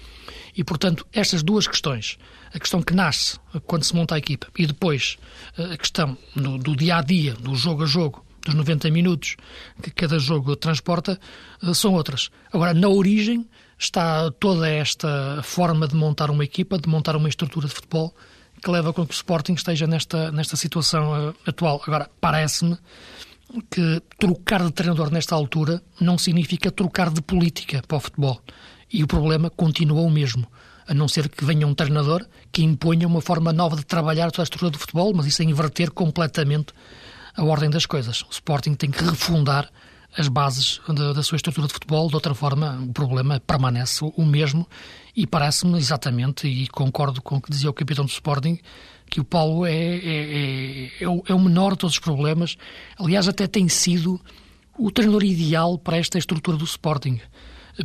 E, 0.56 0.64
portanto, 0.64 1.06
estas 1.12 1.42
duas 1.42 1.66
questões, 1.66 2.16
a 2.52 2.58
questão 2.58 2.80
que 2.80 2.94
nasce 2.94 3.38
quando 3.66 3.84
se 3.84 3.94
monta 3.94 4.14
a 4.14 4.18
equipa 4.18 4.46
e 4.58 4.66
depois 4.66 5.18
eh, 5.58 5.74
a 5.74 5.76
questão 5.76 6.16
do, 6.34 6.56
do 6.56 6.74
dia 6.74 6.96
a 6.96 7.02
dia, 7.02 7.34
do 7.34 7.54
jogo 7.54 7.82
a 7.82 7.86
jogo, 7.86 8.24
dos 8.42 8.54
90 8.54 8.90
minutos 8.90 9.36
que 9.82 9.90
cada 9.90 10.18
jogo 10.18 10.56
transporta, 10.56 11.20
eh, 11.62 11.74
são 11.74 11.92
outras. 11.92 12.30
Agora, 12.50 12.72
na 12.72 12.88
origem 12.88 13.46
está 13.78 14.30
toda 14.30 14.66
esta 14.66 15.42
forma 15.42 15.86
de 15.86 15.94
montar 15.94 16.30
uma 16.30 16.44
equipa, 16.44 16.78
de 16.78 16.88
montar 16.88 17.16
uma 17.16 17.28
estrutura 17.28 17.68
de 17.68 17.74
futebol 17.74 18.14
que 18.62 18.70
leva 18.70 18.92
com 18.92 19.06
que 19.06 19.12
o 19.12 19.14
Sporting 19.14 19.52
esteja 19.52 19.86
nesta, 19.86 20.32
nesta 20.32 20.56
situação 20.56 21.28
uh, 21.28 21.34
atual. 21.46 21.82
Agora, 21.86 22.10
parece-me 22.20 22.78
que 23.70 24.02
trocar 24.18 24.62
de 24.64 24.72
treinador 24.72 25.10
nesta 25.10 25.34
altura 25.34 25.82
não 26.00 26.18
significa 26.18 26.70
trocar 26.70 27.10
de 27.10 27.22
política 27.22 27.82
para 27.86 27.96
o 27.96 28.00
futebol. 28.00 28.40
E 28.92 29.02
o 29.02 29.06
problema 29.06 29.50
continua 29.50 30.00
o 30.00 30.10
mesmo. 30.10 30.46
A 30.86 30.94
não 30.94 31.08
ser 31.08 31.28
que 31.28 31.44
venha 31.44 31.66
um 31.66 31.74
treinador 31.74 32.24
que 32.52 32.62
imponha 32.62 33.06
uma 33.06 33.20
forma 33.20 33.52
nova 33.52 33.76
de 33.76 33.84
trabalhar 33.84 34.30
toda 34.30 34.42
a 34.42 34.44
estrutura 34.44 34.70
do 34.70 34.78
futebol, 34.78 35.12
mas 35.14 35.26
isso 35.26 35.42
é 35.42 35.44
inverter 35.44 35.90
completamente 35.90 36.72
a 37.34 37.44
ordem 37.44 37.68
das 37.68 37.86
coisas. 37.86 38.22
O 38.22 38.30
Sporting 38.30 38.74
tem 38.74 38.90
que 38.90 39.02
refundar 39.02 39.68
as 40.16 40.28
bases 40.28 40.80
da, 40.88 41.12
da, 41.12 41.22
sua 41.22 41.36
estrutura 41.36 41.66
de 41.66 41.72
futebol, 41.74 42.08
de 42.08 42.14
outra 42.14 42.34
forma 42.34 42.80
o 42.82 42.92
problema 42.92 43.40
permanece 43.40 44.00
o 44.02 44.24
mesmo 44.24 44.66
e 45.14 45.26
parece-me 45.26 45.76
exatamente, 45.78 46.46
e 46.46 46.66
concordo 46.68 47.20
com 47.20 47.36
o 47.36 47.40
que 47.40 47.50
dizia 47.50 47.68
o 47.68 47.74
capitão 47.74 48.04
do 48.04 48.10
Sporting, 48.10 48.58
que 49.16 49.20
o 49.22 49.24
Paulo 49.24 49.64
é, 49.64 49.72
é, 49.72 49.96
é, 49.96 50.90
é, 51.00 51.08
o, 51.08 51.22
é 51.26 51.32
o 51.32 51.40
menor 51.40 51.72
de 51.72 51.78
todos 51.78 51.94
os 51.94 51.98
problemas. 51.98 52.58
Aliás, 52.98 53.26
até 53.26 53.46
tem 53.46 53.66
sido 53.66 54.20
o 54.78 54.90
treinador 54.90 55.24
ideal 55.24 55.78
para 55.78 55.96
esta 55.96 56.18
estrutura 56.18 56.58
do 56.58 56.66
Sporting, 56.66 57.18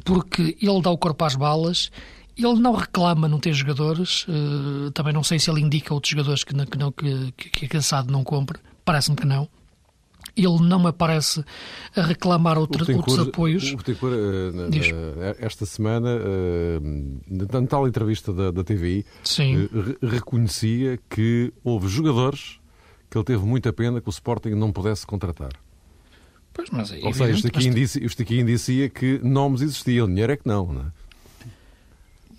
porque 0.03 0.57
ele 0.61 0.81
dá 0.81 0.91
o 0.91 0.97
corpo 0.97 1.23
às 1.23 1.33
balas, 1.33 1.89
ele 2.37 2.55
não 2.55 2.73
reclama 2.73 3.29
não 3.29 3.39
ter 3.39 3.53
jogadores, 3.53 4.25
uh, 4.27 4.91
também 4.91 5.13
não 5.13 5.23
sei 5.23 5.39
se 5.39 5.49
ele 5.49 5.61
indica 5.61 5.93
outros 5.93 6.11
jogadores 6.11 6.43
que, 6.43 6.53
não, 6.53 6.65
que, 6.65 6.77
não, 6.77 6.91
que, 6.91 7.31
que, 7.31 7.49
que 7.49 7.67
cansado 7.69 8.11
não 8.11 8.25
compre, 8.25 8.59
parece-me 8.83 9.15
que 9.15 9.25
não 9.25 9.47
ele 10.35 10.59
não 10.61 10.79
me 10.79 10.87
aparece 10.87 11.43
a 11.95 12.01
reclamar 12.01 12.57
outro, 12.57 12.85
outros 12.95 13.19
apoios. 13.19 13.71
O 13.71 13.77
Betancourt, 13.77 14.13
uh, 14.13 15.35
esta 15.39 15.65
semana, 15.65 16.09
uh, 16.17 17.21
na 17.27 17.67
tal 17.67 17.87
entrevista 17.87 18.33
da, 18.33 18.51
da 18.51 18.63
TVI, 18.63 19.05
uh, 19.05 20.05
reconhecia 20.05 20.99
que 21.09 21.53
houve 21.63 21.87
jogadores 21.87 22.59
que 23.09 23.17
ele 23.17 23.25
teve 23.25 23.45
muita 23.45 23.73
pena 23.73 23.99
que 23.99 24.07
o 24.07 24.11
Sporting 24.11 24.51
não 24.51 24.71
pudesse 24.71 25.05
contratar. 25.05 25.51
Pois, 26.53 26.69
mas 26.69 26.91
é 26.91 26.99
Ou 27.03 27.13
seja, 27.13 27.31
isto 27.31 27.47
aqui, 27.47 27.57
mas... 27.57 27.65
indicia, 27.65 28.05
isto 28.05 28.21
aqui 28.21 28.39
indicia 28.39 28.89
que 28.89 29.19
nomes 29.23 29.61
existiam, 29.61 30.07
dinheiro 30.07 30.33
é 30.33 30.37
que 30.37 30.47
não, 30.47 30.71
não 30.71 30.81
é? 30.81 31.00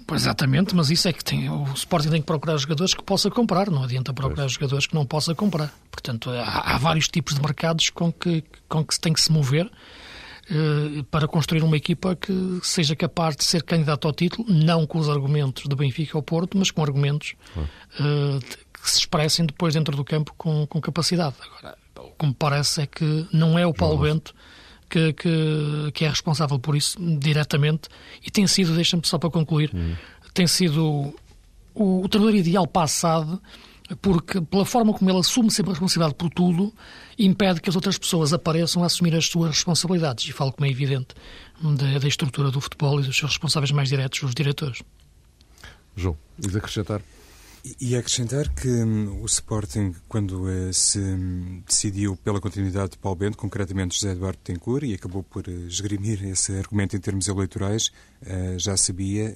Pois 0.07 0.23
exatamente, 0.23 0.75
mas 0.75 0.91
isso 0.91 1.09
é 1.09 1.13
que 1.13 1.25
tem, 1.25 1.49
o 1.49 1.65
Sporting 1.75 2.11
tem 2.11 2.21
que 2.21 2.27
procurar 2.27 2.57
jogadores 2.57 2.95
que 2.95 3.03
possa 3.03 3.31
comprar, 3.31 3.71
não 3.71 3.85
adianta 3.85 4.13
procurar 4.13 4.45
pois. 4.45 4.53
jogadores 4.53 4.87
que 4.87 4.95
não 4.95 5.07
possa 5.07 5.35
comprar. 5.35 5.73
Portanto, 5.91 6.31
há, 6.31 6.75
há, 6.75 6.79
vários 6.79 7.09
tipos 7.09 7.35
de 7.35 7.41
mercados 7.41 7.91
com 7.91 8.13
que, 8.13 8.45
com 8.69 8.85
que 8.85 8.95
se 8.95 9.01
tem 9.01 9.13
que 9.13 9.21
se 9.21 9.31
mover 9.31 9.71
eh, 10.51 11.05
para 11.11 11.29
construir 11.29 11.63
uma 11.63 11.77
equipa 11.77 12.17
que 12.17 12.61
seja 12.63 12.97
capaz 12.97 13.37
de 13.37 13.45
ser 13.45 13.63
candidato 13.63 14.07
ao 14.07 14.13
título, 14.13 14.47
não 14.49 14.87
com 14.87 14.99
os 14.99 15.09
argumentos 15.09 15.67
do 15.67 15.77
Benfica 15.77 16.19
ou 16.19 16.23
Porto, 16.23 16.59
mas 16.59 16.71
com 16.71 16.83
argumentos 16.83 17.35
eh, 17.57 18.39
que 18.73 18.91
se 18.91 18.99
expressem 18.99 19.47
depois 19.47 19.75
dentro 19.75 19.97
do 19.97 20.05
campo 20.05 20.35
com, 20.37 20.67
com 20.67 20.81
capacidade. 20.81 21.37
Agora, 21.41 21.79
o 21.97 22.11
que 22.11 22.27
me 22.27 22.35
parece 22.35 22.83
é 22.83 22.87
que 22.87 23.27
não 23.33 23.59
é 23.59 23.67
o 23.67 23.73
Paulo 23.73 23.99
Bento 23.99 24.35
que, 24.93 25.13
que, 25.15 25.93
que, 25.95 26.05
é 26.05 26.09
responsável 26.09 26.59
por 26.59 26.77
isso 26.77 26.99
diretamente 27.19 27.89
e 28.23 28.31
tem 28.31 28.47
sido, 28.47 28.75
deixa-me 28.75 29.03
só 29.07 29.17
para 29.17 29.31
concluir, 29.31 29.73
tem 30.35 30.47
sido 30.47 31.15
o, 31.75 32.03
o 32.03 32.09
treinador 32.09 32.37
ideal 32.37 32.67
passado 32.67 33.41
porque 34.01 34.41
pela 34.41 34.65
forma 34.65 34.93
como 34.93 35.11
ele 35.11 35.19
assume 35.19 35.51
sempre 35.51 35.71
a 35.71 35.75
responsabilidade 35.75 36.15
por 36.15 36.31
tudo, 36.31 36.73
impede 37.19 37.61
que 37.61 37.69
as 37.69 37.77
outras 37.77 37.99
pessoas 37.99 38.33
apareçam 38.33 38.83
a 38.83 38.87
assumir 38.87 39.15
as 39.15 39.27
suas 39.27 39.51
responsabilidades. 39.51 40.27
E 40.27 40.33
falo 40.33 40.53
como 40.53 40.67
é 40.67 40.71
evidente 40.71 41.09
da, 41.61 41.99
da 41.99 42.09
estrutura 42.09 42.51
do 42.51 42.61
futebol 42.61 43.01
e 43.01 43.03
dos 43.03 43.17
seus 43.17 43.33
responsáveis 43.33 43.71
mais 43.71 43.89
diretos, 43.89 44.23
os 44.23 44.35
diretores. 44.35 44.83
João, 45.97 46.17
diz 46.39 46.57
acrescentar? 46.57 47.03
E 47.65 47.95
acrescentar 47.95 48.49
que 48.49 48.69
hum, 48.69 49.21
o 49.23 49.27
Sporting, 49.27 49.95
quando 50.09 50.47
uh, 50.47 50.73
se 50.73 50.99
um, 50.99 51.63
decidiu 51.65 52.17
pela 52.17 52.41
continuidade 52.41 52.93
de 52.93 52.99
Paulo 52.99 53.17
Bento, 53.17 53.39
concretamente 53.39 53.95
José 53.95 54.11
Eduardo 54.11 54.41
Tencourt, 54.43 54.83
e 54.83 54.95
acabou 54.95 55.23
por 55.23 55.47
uh, 55.47 55.67
esgrimir 55.69 56.25
esse 56.25 56.53
argumento 56.57 56.97
em 56.97 56.99
termos 56.99 57.29
eleitorais, 57.29 57.93
uh, 58.23 58.59
já 58.59 58.77
sabia 58.77 59.33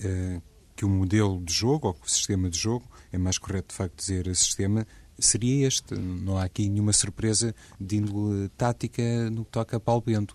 que 0.74 0.84
o 0.84 0.88
modelo 0.88 1.40
de 1.42 1.52
jogo, 1.54 1.88
ou 1.88 1.96
o 2.04 2.10
sistema 2.10 2.50
de 2.50 2.58
jogo, 2.58 2.84
é 3.12 3.16
mais 3.16 3.38
correto 3.38 3.68
de 3.68 3.74
facto 3.76 3.96
dizer 3.96 4.34
sistema, 4.34 4.84
seria 5.16 5.68
este. 5.68 5.94
Não 5.94 6.36
há 6.36 6.44
aqui 6.44 6.68
nenhuma 6.68 6.92
surpresa 6.92 7.54
de 7.80 7.96
índole 7.96 8.48
tática 8.56 9.30
no 9.30 9.44
que 9.44 9.52
toca 9.52 9.76
a 9.76 9.80
Paulo 9.80 10.02
Bento. 10.04 10.34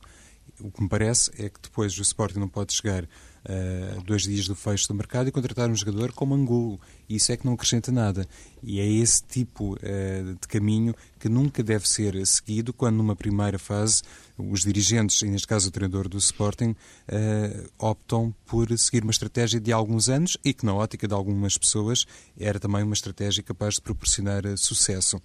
O 0.61 0.71
que 0.71 0.81
me 0.81 0.87
parece 0.87 1.29
é 1.37 1.49
que 1.49 1.59
depois 1.61 1.97
o 1.99 2.01
Sporting 2.01 2.39
não 2.39 2.47
pode 2.47 2.73
chegar 2.73 3.05
uh, 3.45 4.01
dois 4.03 4.23
dias 4.23 4.47
do 4.47 4.55
fecho 4.55 4.87
do 4.87 4.95
mercado 4.95 5.27
e 5.27 5.31
contratar 5.31 5.69
um 5.69 5.75
jogador 5.75 6.11
como 6.11 6.33
Angulo. 6.33 6.79
Isso 7.09 7.31
é 7.31 7.37
que 7.37 7.45
não 7.45 7.53
acrescenta 7.53 7.91
nada. 7.91 8.27
E 8.63 8.79
é 8.79 8.87
esse 8.87 9.23
tipo 9.23 9.73
uh, 9.75 10.33
de 10.39 10.47
caminho 10.47 10.95
que 11.19 11.29
nunca 11.29 11.63
deve 11.63 11.87
ser 11.87 12.25
seguido 12.25 12.73
quando, 12.73 12.97
numa 12.97 13.15
primeira 13.15 13.59
fase, 13.59 14.01
os 14.37 14.61
dirigentes, 14.61 15.21
e 15.21 15.25
neste 15.25 15.47
caso 15.47 15.69
o 15.69 15.71
treinador 15.71 16.07
do 16.07 16.17
Sporting, 16.17 16.71
uh, 16.71 17.69
optam 17.77 18.33
por 18.45 18.75
seguir 18.77 19.03
uma 19.03 19.11
estratégia 19.11 19.59
de 19.59 19.71
alguns 19.71 20.09
anos 20.09 20.37
e 20.43 20.53
que, 20.53 20.65
na 20.65 20.73
ótica 20.73 21.07
de 21.07 21.13
algumas 21.13 21.57
pessoas, 21.57 22.05
era 22.39 22.59
também 22.59 22.83
uma 22.83 22.93
estratégia 22.93 23.43
capaz 23.43 23.75
de 23.75 23.81
proporcionar 23.81 24.43
sucesso. 24.57 25.21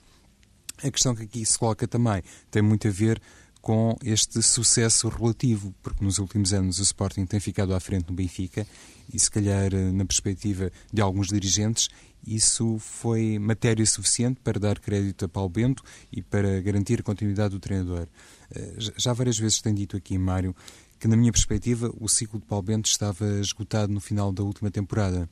A 0.82 0.90
questão 0.90 1.14
que 1.14 1.22
aqui 1.22 1.44
se 1.44 1.58
coloca 1.58 1.88
também 1.88 2.22
tem 2.50 2.60
muito 2.60 2.86
a 2.86 2.90
ver 2.90 3.20
com 3.66 3.96
este 4.04 4.40
sucesso 4.42 5.08
relativo, 5.08 5.74
porque 5.82 6.04
nos 6.04 6.20
últimos 6.20 6.52
anos 6.52 6.78
o 6.78 6.82
Sporting 6.82 7.26
tem 7.26 7.40
ficado 7.40 7.74
à 7.74 7.80
frente 7.80 8.08
no 8.08 8.14
Benfica 8.14 8.64
e, 9.12 9.18
se 9.18 9.28
calhar, 9.28 9.72
na 9.92 10.04
perspectiva 10.04 10.70
de 10.92 11.02
alguns 11.02 11.26
dirigentes, 11.26 11.88
isso 12.24 12.78
foi 12.78 13.40
matéria 13.40 13.84
suficiente 13.84 14.38
para 14.40 14.60
dar 14.60 14.78
crédito 14.78 15.24
a 15.24 15.28
Paulo 15.28 15.48
Bento 15.48 15.82
e 16.12 16.22
para 16.22 16.60
garantir 16.60 17.00
a 17.00 17.02
continuidade 17.02 17.54
do 17.54 17.58
treinador. 17.58 18.06
Eh, 18.54 18.74
já 18.98 19.12
várias 19.12 19.36
vezes 19.36 19.60
tenho 19.60 19.74
dito 19.74 19.96
aqui, 19.96 20.16
Mário, 20.16 20.54
que, 21.00 21.08
na 21.08 21.16
minha 21.16 21.32
perspectiva, 21.32 21.92
o 21.98 22.08
ciclo 22.08 22.38
de 22.38 22.46
Paulo 22.46 22.62
Bento 22.62 22.88
estava 22.88 23.26
esgotado 23.40 23.92
no 23.92 24.00
final 24.00 24.30
da 24.30 24.44
última 24.44 24.70
temporada. 24.70 25.28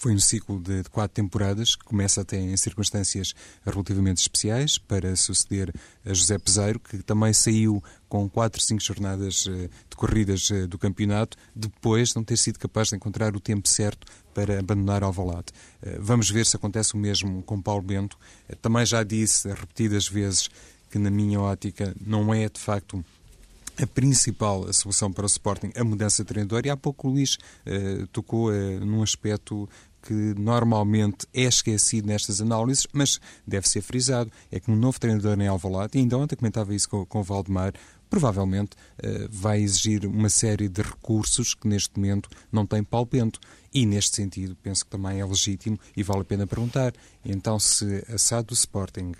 Foi 0.00 0.14
um 0.14 0.18
ciclo 0.18 0.58
de, 0.58 0.82
de, 0.82 0.88
quatro 0.88 1.14
temporadas, 1.14 1.76
que 1.76 1.84
começa 1.84 2.22
até 2.22 2.38
em 2.38 2.56
circunstâncias 2.56 3.34
relativamente 3.62 4.16
especiais, 4.16 4.78
para 4.78 5.14
suceder 5.14 5.70
a 6.06 6.14
José 6.14 6.38
Peseiro, 6.38 6.80
que 6.80 7.02
também 7.02 7.34
saiu 7.34 7.84
com 8.08 8.26
quatro, 8.26 8.62
cinco 8.62 8.82
jornadas 8.82 9.44
uh, 9.44 9.68
decorridas 9.90 10.48
uh, 10.48 10.66
do 10.66 10.78
campeonato, 10.78 11.36
depois 11.54 12.08
de 12.08 12.16
não 12.16 12.24
ter 12.24 12.38
sido 12.38 12.58
capaz 12.58 12.88
de 12.88 12.96
encontrar 12.96 13.36
o 13.36 13.40
tempo 13.40 13.68
certo 13.68 14.06
para 14.32 14.60
abandonar 14.60 15.04
Alvalade. 15.04 15.52
Uh, 15.82 15.98
vamos 16.00 16.30
ver 16.30 16.46
se 16.46 16.56
acontece 16.56 16.94
o 16.94 16.96
mesmo 16.96 17.42
com 17.42 17.60
Paulo 17.60 17.82
Bento. 17.82 18.16
também 18.62 18.86
já 18.86 19.02
disse 19.02 19.48
repetidas 19.48 20.08
vezes 20.08 20.48
que, 20.90 20.98
na 20.98 21.10
minha 21.10 21.38
ótica, 21.38 21.94
não 22.00 22.32
é 22.32 22.48
de 22.48 22.58
facto 22.58 23.04
a 23.82 23.86
principal 23.86 24.70
solução 24.72 25.12
para 25.12 25.24
o 25.24 25.26
Sporting 25.26 25.72
a 25.74 25.82
mudança 25.82 26.22
de 26.22 26.28
treinador 26.28 26.62
e 26.64 26.70
há 26.70 26.76
pouco 26.76 27.08
o 27.08 27.12
Luís 27.12 27.36
uh, 27.66 28.06
tocou 28.08 28.50
uh, 28.50 28.84
num 28.84 29.02
aspecto 29.02 29.68
que 30.02 30.34
normalmente 30.38 31.26
é 31.32 31.42
esquecido 31.42 32.06
nestas 32.06 32.40
análises, 32.40 32.86
mas 32.92 33.20
deve 33.46 33.68
ser 33.68 33.82
frisado, 33.82 34.30
é 34.50 34.58
que 34.58 34.70
um 34.70 34.76
novo 34.76 34.98
treinador 34.98 35.40
em 35.40 35.46
Alvalade, 35.46 35.96
e 35.96 36.00
ainda 36.00 36.18
ontem 36.18 36.36
comentava 36.36 36.74
isso 36.74 36.88
com, 36.88 37.04
com 37.04 37.20
o 37.20 37.22
Valdemar, 37.22 37.72
provavelmente 38.10 38.72
uh, 38.72 39.28
vai 39.30 39.60
exigir 39.62 40.04
uma 40.04 40.28
série 40.28 40.68
de 40.68 40.82
recursos 40.82 41.54
que 41.54 41.68
neste 41.68 41.96
momento 41.96 42.28
não 42.50 42.66
tem 42.66 42.82
Paulo 42.82 43.08
Bento. 43.10 43.38
E 43.72 43.86
neste 43.86 44.16
sentido, 44.16 44.56
penso 44.60 44.84
que 44.84 44.90
também 44.90 45.20
é 45.20 45.24
legítimo 45.24 45.78
e 45.96 46.02
vale 46.02 46.22
a 46.22 46.24
pena 46.24 46.44
perguntar. 46.44 46.92
Então, 47.24 47.58
se 47.60 48.04
a 48.12 48.18
SAD 48.18 48.48
do 48.48 48.54
Sporting, 48.54 49.12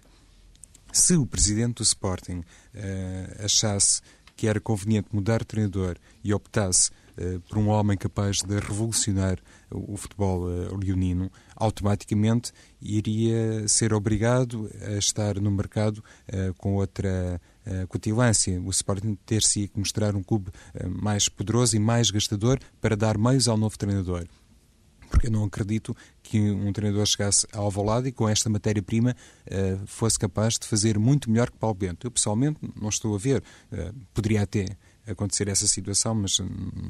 se 0.92 1.14
o 1.14 1.24
presidente 1.24 1.76
do 1.76 1.82
Sporting 1.84 2.40
uh, 2.40 3.44
achasse 3.44 4.02
que 4.36 4.48
era 4.48 4.60
conveniente 4.60 5.08
mudar 5.12 5.38
de 5.38 5.46
treinador 5.46 5.96
e 6.24 6.34
optasse 6.34 6.90
uh, 7.16 7.38
por 7.48 7.58
um 7.58 7.68
homem 7.68 7.96
capaz 7.96 8.38
de 8.38 8.58
revolucionar 8.58 9.38
o, 9.70 9.96
futebol 9.96 10.42
uh, 10.42 10.76
leonino, 10.76 11.30
automaticamente 11.56 12.52
iria 12.80 13.66
ser 13.68 13.92
obrigado 13.92 14.70
a 14.82 14.92
estar 14.92 15.40
no 15.40 15.50
mercado 15.50 15.98
uh, 15.98 16.54
com 16.58 16.74
outra 16.74 17.40
uh, 17.66 17.86
cutilância. 17.88 18.60
O 18.60 18.70
Sporting 18.70 19.16
ter-se 19.26 19.68
que 19.68 19.78
mostrar 19.78 20.14
um 20.14 20.22
clube 20.22 20.50
mais 20.88 21.28
poderoso 21.28 21.76
e 21.76 21.78
mais 21.78 22.10
gastador 22.10 22.58
para 22.80 22.96
dar 22.96 23.18
meios 23.18 23.48
ao 23.48 23.56
novo 23.56 23.76
treinador 23.78 24.26
porque 25.10 25.26
eu 25.26 25.30
não 25.30 25.44
acredito 25.44 25.94
que 26.22 26.38
um 26.38 26.72
treinador 26.72 27.04
chegasse 27.04 27.46
ao 27.52 27.64
Alvalade 27.64 28.08
e 28.08 28.12
com 28.12 28.28
esta 28.28 28.48
matéria-prima 28.48 29.14
uh, 29.46 29.86
fosse 29.86 30.18
capaz 30.18 30.58
de 30.58 30.66
fazer 30.66 30.98
muito 30.98 31.28
melhor 31.28 31.50
que 31.50 31.58
Paulo 31.58 31.74
Bento. 31.74 32.06
Eu, 32.06 32.10
pessoalmente, 32.10 32.58
não 32.80 32.88
estou 32.88 33.14
a 33.14 33.18
ver. 33.18 33.42
Uh, 33.72 33.92
poderia 34.14 34.42
até 34.42 34.66
acontecer 35.06 35.48
essa 35.48 35.66
situação, 35.66 36.14
mas 36.14 36.40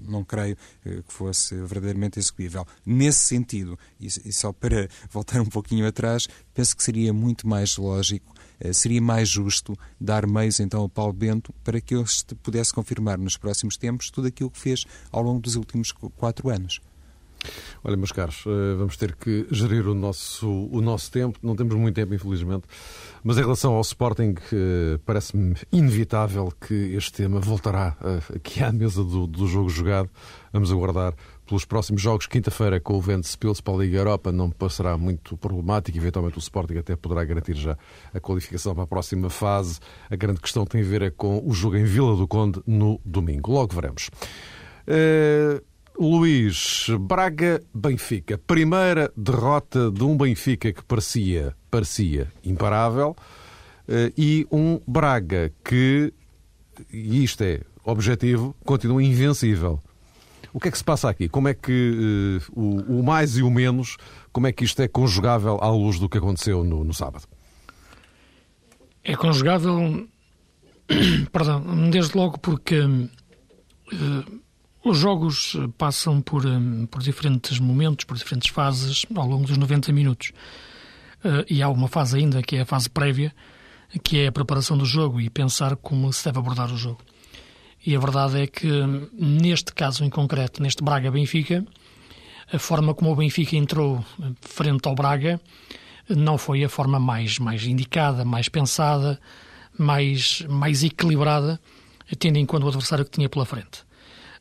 não 0.06 0.24
creio 0.24 0.56
uh, 0.86 1.02
que 1.02 1.12
fosse 1.12 1.54
verdadeiramente 1.54 2.18
execuível. 2.18 2.66
Nesse 2.84 3.20
sentido, 3.20 3.78
e, 4.00 4.06
e 4.06 4.32
só 4.32 4.52
para 4.52 4.88
voltar 5.10 5.40
um 5.40 5.46
pouquinho 5.46 5.86
atrás, 5.86 6.28
penso 6.54 6.76
que 6.76 6.82
seria 6.82 7.12
muito 7.12 7.46
mais 7.46 7.76
lógico 7.76 8.34
seria 8.74 9.00
mais 9.00 9.26
justo 9.26 9.74
dar 9.98 10.26
meios 10.26 10.60
então 10.60 10.82
ao 10.82 10.88
Paulo 10.88 11.14
Bento 11.14 11.50
para 11.64 11.80
que 11.80 11.94
ele 11.94 12.04
pudesse 12.42 12.74
confirmar 12.74 13.16
nos 13.16 13.38
próximos 13.38 13.74
tempos 13.74 14.10
tudo 14.10 14.28
aquilo 14.28 14.50
que 14.50 14.60
fez 14.60 14.84
ao 15.10 15.22
longo 15.22 15.40
dos 15.40 15.56
últimos 15.56 15.92
quatro 15.92 16.50
anos. 16.50 16.78
Olha, 17.82 17.96
meus 17.96 18.12
caros, 18.12 18.44
eh, 18.46 18.74
vamos 18.76 18.96
ter 18.96 19.14
que 19.14 19.46
gerir 19.50 19.86
o 19.88 19.94
nosso, 19.94 20.48
o 20.48 20.80
nosso 20.80 21.10
tempo. 21.10 21.38
Não 21.42 21.56
temos 21.56 21.74
muito 21.74 21.94
tempo, 21.94 22.14
infelizmente. 22.14 22.64
Mas 23.22 23.38
em 23.38 23.40
relação 23.40 23.74
ao 23.74 23.80
Sporting, 23.80 24.34
eh, 24.52 24.98
parece-me 25.04 25.54
inevitável 25.72 26.52
que 26.60 26.74
este 26.94 27.12
tema 27.12 27.40
voltará 27.40 27.96
eh, 28.02 28.36
aqui 28.36 28.62
à 28.62 28.72
mesa 28.72 29.02
do, 29.02 29.26
do 29.26 29.46
jogo 29.46 29.68
jogado. 29.68 30.10
Vamos 30.52 30.70
aguardar 30.72 31.14
pelos 31.46 31.64
próximos 31.64 32.00
jogos. 32.00 32.26
Quinta-feira, 32.26 32.78
com 32.80 32.94
o 32.94 33.00
Ventspils 33.00 33.60
para 33.60 33.74
a 33.74 33.76
Liga 33.78 33.98
Europa, 33.98 34.30
não 34.30 34.50
passará 34.50 34.96
muito 34.96 35.36
problemático. 35.36 35.96
Eventualmente, 35.96 36.38
o 36.38 36.40
Sporting 36.40 36.78
até 36.78 36.96
poderá 36.96 37.24
garantir 37.24 37.56
já 37.56 37.76
a 38.14 38.20
qualificação 38.20 38.74
para 38.74 38.84
a 38.84 38.86
próxima 38.86 39.28
fase. 39.28 39.80
A 40.08 40.16
grande 40.16 40.40
questão 40.40 40.64
tem 40.64 40.80
a 40.80 40.84
ver 40.84 41.02
é 41.02 41.10
com 41.10 41.42
o 41.44 41.52
jogo 41.52 41.76
em 41.76 41.84
Vila 41.84 42.16
do 42.16 42.28
Conde 42.28 42.62
no 42.66 43.00
domingo. 43.04 43.52
Logo 43.52 43.74
veremos. 43.74 44.10
Luís, 46.00 46.86
Braga-Benfica. 46.98 48.38
Primeira 48.38 49.12
derrota 49.14 49.90
de 49.90 50.02
um 50.02 50.16
Benfica 50.16 50.72
que 50.72 50.82
parecia, 50.82 51.54
parecia 51.70 52.32
imparável 52.42 53.14
eh, 53.86 54.10
e 54.16 54.46
um 54.50 54.80
Braga 54.86 55.52
que, 55.62 56.10
e 56.90 57.22
isto 57.22 57.42
é 57.42 57.60
objetivo, 57.84 58.56
continua 58.64 59.02
invencível. 59.02 59.78
O 60.54 60.58
que 60.58 60.68
é 60.68 60.70
que 60.70 60.78
se 60.78 60.84
passa 60.84 61.10
aqui? 61.10 61.28
Como 61.28 61.48
é 61.48 61.54
que 61.54 62.40
uh, 62.50 62.60
o, 62.60 63.00
o, 63.00 63.02
mais 63.04 63.36
e 63.36 63.42
o 63.42 63.50
menos, 63.50 63.98
como 64.32 64.46
é 64.46 64.52
que 64.52 64.64
isto 64.64 64.80
é 64.80 64.88
conjugável 64.88 65.58
à 65.60 65.68
luz 65.68 65.98
do 65.98 66.08
que 66.08 66.16
aconteceu 66.16 66.64
no, 66.64 66.82
no 66.82 66.94
sábado? 66.94 67.26
É 69.04 69.14
conjugável, 69.14 70.08
perdão, 71.30 71.90
desde 71.90 72.16
logo 72.16 72.38
porque 72.38 72.80
uh, 72.80 74.40
os 74.82 74.98
jogos 74.98 75.56
eh, 75.56 75.68
passam 75.76 76.20
por, 76.20 76.44
eh, 76.46 76.86
por 76.90 77.02
diferentes 77.02 77.58
momentos, 77.58 78.04
por 78.04 78.16
diferentes 78.16 78.50
fases 78.50 79.04
ao 79.14 79.26
longo 79.26 79.46
dos 79.46 79.56
90 79.56 79.92
minutos. 79.92 80.32
Eh, 81.24 81.44
e 81.50 81.62
há 81.62 81.68
uma 81.68 81.88
fase 81.88 82.18
ainda 82.18 82.42
que 82.42 82.56
é 82.56 82.62
a 82.62 82.66
fase 82.66 82.88
prévia, 82.88 83.34
que 84.02 84.20
é 84.20 84.28
a 84.28 84.32
preparação 84.32 84.78
do 84.78 84.84
jogo 84.84 85.20
e 85.20 85.28
pensar 85.28 85.76
como 85.76 86.12
se 86.12 86.24
deve 86.24 86.38
abordar 86.38 86.72
o 86.72 86.76
jogo. 86.76 87.00
E 87.84 87.96
a 87.96 87.98
verdade 87.98 88.42
é 88.42 88.46
que, 88.46 88.68
neste 89.12 89.72
caso 89.72 90.04
em 90.04 90.10
concreto, 90.10 90.62
neste 90.62 90.82
Braga-Benfica, 90.84 91.64
a 92.52 92.58
forma 92.58 92.94
como 92.94 93.10
o 93.10 93.16
Benfica 93.16 93.56
entrou 93.56 94.04
frente 94.40 94.86
ao 94.86 94.94
Braga 94.94 95.40
não 96.08 96.36
foi 96.36 96.64
a 96.64 96.68
forma 96.68 96.98
mais, 96.98 97.38
mais 97.38 97.64
indicada, 97.64 98.24
mais 98.24 98.48
pensada, 98.48 99.20
mais, 99.78 100.42
mais 100.48 100.82
equilibrada, 100.82 101.60
tendo 102.18 102.36
em 102.36 102.44
conta 102.44 102.66
o 102.66 102.68
adversário 102.68 103.04
que 103.04 103.12
tinha 103.12 103.28
pela 103.28 103.46
frente. 103.46 103.84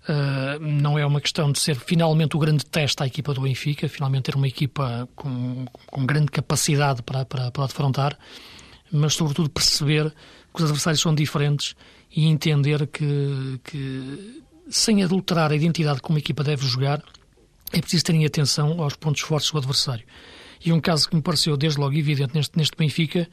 Uh, 0.09 0.59
não 0.59 0.97
é 0.97 1.05
uma 1.05 1.21
questão 1.21 1.51
de 1.51 1.59
ser 1.59 1.75
finalmente 1.75 2.35
o 2.35 2.39
grande 2.39 2.65
teste 2.65 3.03
à 3.03 3.05
equipa 3.05 3.31
do 3.31 3.41
Benfica, 3.41 3.87
finalmente 3.87 4.23
ter 4.23 4.35
uma 4.35 4.47
equipa 4.47 5.07
com, 5.15 5.67
com 5.85 6.03
grande 6.03 6.31
capacidade 6.31 7.03
para, 7.03 7.25
para, 7.25 7.51
para 7.51 7.67
defrontar, 7.67 8.17
mas 8.91 9.13
sobretudo 9.13 9.51
perceber 9.51 10.11
que 10.51 10.63
os 10.63 10.63
adversários 10.63 10.99
são 10.99 11.13
diferentes 11.13 11.75
e 12.09 12.25
entender 12.25 12.87
que, 12.87 13.59
que 13.63 14.41
sem 14.67 15.03
adulterar 15.03 15.51
a 15.51 15.55
identidade 15.55 16.01
como 16.01 16.17
a 16.17 16.19
equipa 16.19 16.43
deve 16.43 16.65
jogar, 16.65 17.03
é 17.71 17.79
preciso 17.79 18.05
terem 18.05 18.25
atenção 18.25 18.81
aos 18.81 18.95
pontos 18.95 19.21
fortes 19.21 19.51
do 19.51 19.59
adversário. 19.59 20.05
E 20.65 20.73
um 20.73 20.79
caso 20.79 21.07
que 21.07 21.15
me 21.15 21.21
pareceu 21.21 21.55
desde 21.55 21.79
logo 21.79 21.95
evidente 21.95 22.33
neste, 22.33 22.57
neste 22.57 22.75
Benfica, 22.75 23.29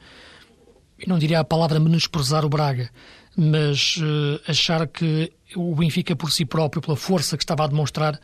eu 0.99 1.07
não 1.07 1.17
diria 1.17 1.39
a 1.39 1.43
palavra 1.43 1.79
menosprezar 1.79 2.45
o 2.45 2.49
Braga, 2.49 2.89
mas 3.37 3.97
uh, 3.97 4.41
achar 4.47 4.87
que 4.87 5.31
o 5.55 5.75
Benfica 5.75 6.15
por 6.15 6.31
si 6.31 6.43
próprio, 6.43 6.81
pela 6.81 6.97
força 6.97 7.37
que 7.37 7.43
estava 7.43 7.63
a 7.63 7.67
demonstrar, 7.67 8.19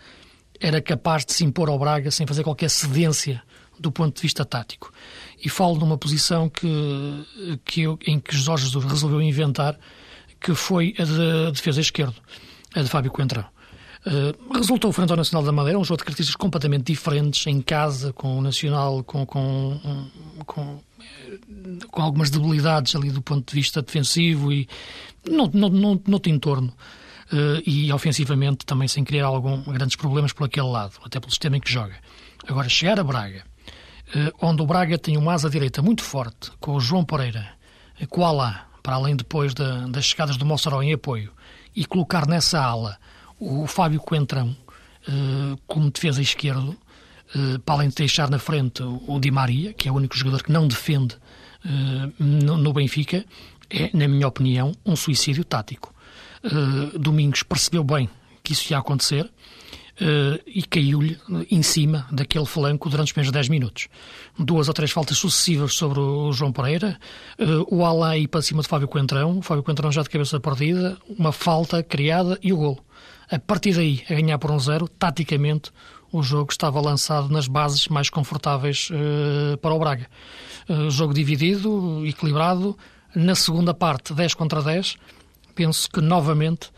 era 0.60 0.82
capaz 0.82 1.24
de 1.24 1.34
se 1.34 1.46
impor 1.46 1.70
ao 1.70 1.78
Braga 1.78 2.10
sem 2.10 2.26
fazer 2.26 2.44
qualquer 2.44 2.70
cedência 2.70 3.44
do 3.80 3.92
ponto 3.92 4.16
de 4.16 4.22
vista 4.24 4.44
tático. 4.44 4.92
E 5.44 5.50
falo 5.50 5.76
numa 5.76 5.98
posição 5.98 6.50
que, 6.50 7.60
que 7.64 7.82
eu, 7.82 8.00
em 8.08 8.20
que 8.20 8.36
Jorge 8.36 8.66
Jesus 8.66 8.86
resolveu 8.86 9.22
inventar, 9.22 9.78
que 10.40 10.56
foi 10.56 10.96
a 10.98 11.04
de 11.04 11.52
defesa 11.52 11.80
esquerdo, 11.80 12.16
a 12.74 12.82
de 12.82 12.90
Fábio 12.90 13.12
Coentrão. 13.12 13.46
Uh, 14.06 14.54
resultou 14.54 14.92
frente 14.92 15.12
ao 15.12 15.18
Nacional 15.18 15.46
da 15.46 15.52
Madeira, 15.52 15.80
um 15.80 15.84
jogo 15.84 16.00
de 16.00 16.06
características 16.06 16.36
completamente 16.36 16.92
diferentes, 16.92 17.46
em 17.48 17.62
casa, 17.62 18.12
com 18.12 18.38
o 18.38 18.42
Nacional, 18.42 19.04
com, 19.04 19.26
com, 19.26 20.10
com 20.46 20.80
com 21.90 22.02
algumas 22.02 22.30
debilidades 22.30 22.96
ali 22.96 23.12
do 23.12 23.22
ponto 23.22 23.50
de 23.50 23.60
vista 23.60 23.82
defensivo 23.82 24.52
e 24.52 24.68
no, 25.30 25.48
no, 25.48 25.70
no, 25.70 26.02
no 26.06 26.22
entorno. 26.26 26.74
Uh, 27.32 27.64
e 27.66 27.92
ofensivamente 27.92 28.66
também 28.66 28.88
sem 28.88 29.04
criar 29.04 29.26
algum, 29.26 29.64
grandes 29.64 29.96
problemas 29.96 30.34
por 30.34 30.46
aquele 30.46 30.68
lado, 30.68 30.94
até 31.04 31.20
pelo 31.20 31.32
sistema 31.32 31.58
em 31.58 31.60
que 31.60 31.72
joga. 31.72 31.96
Agora, 32.48 32.70
chegar 32.70 33.00
a 33.00 33.04
Braga, 33.04 33.44
uh, 34.16 34.46
onde 34.46 34.62
o 34.62 34.68
Braga 34.68 35.00
tem 35.00 35.18
uma 35.18 35.34
asa 35.34 35.50
direita 35.50 35.82
muito 35.82 36.04
forte, 36.04 36.52
com 36.60 36.76
o 36.76 36.80
João 36.80 37.04
Pereira, 37.04 37.54
uh, 38.00 38.08
com 38.08 38.22
o 38.22 38.54
para 38.84 38.96
além 38.96 39.16
depois 39.16 39.54
de, 39.54 39.64
das 39.90 40.06
chegadas 40.06 40.38
do 40.38 40.46
Mossoró 40.46 40.84
em 40.84 40.94
apoio, 40.94 41.32
e 41.76 41.86
colocar 41.86 42.28
nessa 42.28 42.62
ala 42.62 43.00
o 43.40 43.66
Fábio 43.66 44.00
Coentrão 44.00 44.56
uh, 45.08 45.58
como 45.66 45.90
defesa 45.90 46.22
esquerdo, 46.22 46.78
para 47.66 47.76
além 47.76 47.90
de 47.90 47.96
deixar 47.96 48.30
na 48.30 48.40
frente 48.40 48.84
o, 48.84 49.20
Di 49.20 49.32
Maria, 49.32 49.74
que 49.74 49.88
é 49.88 49.92
o 49.92 49.96
único 49.96 50.16
jogador 50.18 50.44
que 50.44 50.52
não 50.52 50.68
defende 50.68 51.16
uh, 51.66 52.24
no, 52.24 52.74
Benfica, 52.74 53.26
é, 53.70 53.90
na 53.94 54.08
minha 54.08 54.28
opinião, 54.28 54.74
um 54.86 54.96
suicídio 54.96 55.44
tático. 55.44 55.94
Domingos 57.00 57.42
percebeu 57.42 57.84
bem 57.86 58.10
que 58.44 58.52
isso 58.52 58.72
ia 58.72 58.78
acontecer 58.78 59.30
Uh, 59.94 60.42
e 60.48 60.64
caiu-lhe 60.64 61.20
em 61.52 61.62
cima 61.62 62.08
daquele 62.12 62.48
flanco 62.48 62.90
durante 62.90 63.10
os 63.10 63.12
primeiros 63.12 63.32
10 63.32 63.48
minutos. 63.50 63.88
Duas 64.40 64.68
ou 64.68 64.74
três 64.74 64.90
faltas 64.90 65.20
sucessivas 65.20 65.76
sobre 65.76 66.00
o 66.00 66.34
João 66.34 66.52
Pereira, 66.52 67.00
o 67.70 67.86
Alai 67.86 68.26
para 68.26 68.42
cima 68.42 68.64
de 68.64 68.68
Fábio 68.68 68.88
Coentrão, 68.88 69.38
o 69.38 69.42
Fábio 69.44 69.62
Coentrão 69.62 69.92
já 69.92 70.02
de 70.02 70.10
cabeça 70.10 70.40
perdida, 70.40 70.98
uma 71.08 71.32
falta 71.32 71.84
criada 71.84 72.40
e 72.42 72.52
o 72.52 72.58
golo. 72.58 72.84
A 73.30 73.38
partir 73.38 73.76
daí, 73.76 74.04
a 74.10 74.16
ganhar 74.16 74.40
por 74.40 74.50
um 74.50 74.60
zero, 74.60 74.88
taticamente, 74.88 75.72
o 76.14 76.24
jogo 76.24 76.52
estava 76.52 76.80
lançado 76.80 77.28
nas 77.28 77.48
bases 77.48 77.90
mais 77.90 78.10
confortáveis 78.10 78.90
uh, 78.92 79.58
para 79.58 79.74
o 79.74 79.80
Braga. 79.80 80.08
jogo 80.90 81.14
dividido, 81.14 82.06
equilibrado. 82.06 82.78
Na 83.14 83.36
segunda 83.36 83.74
parte, 83.74 84.14
10 84.14 84.34
contra 84.34 84.62
10, 84.62 84.96
penso 85.54 85.90
que 85.90 86.00
novamente 86.00 86.72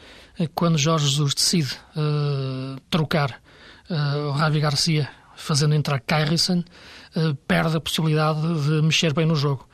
quando 0.54 0.78
Jorge 0.78 1.08
Jesus 1.08 1.34
decide 1.34 1.74
uh, 1.96 2.80
trocar 2.90 3.42
uh, 3.90 4.30
o 4.30 4.32
Ravi 4.32 4.60
Garcia, 4.60 5.10
fazendo 5.36 5.76
entrar 5.76 6.00
uh, 7.16 7.36
perde 7.48 7.78
a 7.78 7.82
possibilidade 7.82 8.42
de 8.42 8.82
mexer 8.82 9.14
bem 9.14 9.26
no 9.26 9.36
jogo. 9.36 9.68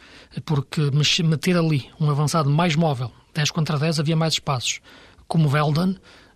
Porque 0.46 0.82
meter 1.26 1.58
ali 1.58 1.90
um 2.00 2.10
avançado 2.10 2.50
mais 2.50 2.76
móvel, 2.76 3.12
10 3.34 3.52
contra 3.52 3.78
10, 3.78 4.00
havia 4.00 4.16
mais 4.16 4.34
espaços. 4.34 4.82
Como 5.28 5.50
Veldon, 5.50 5.96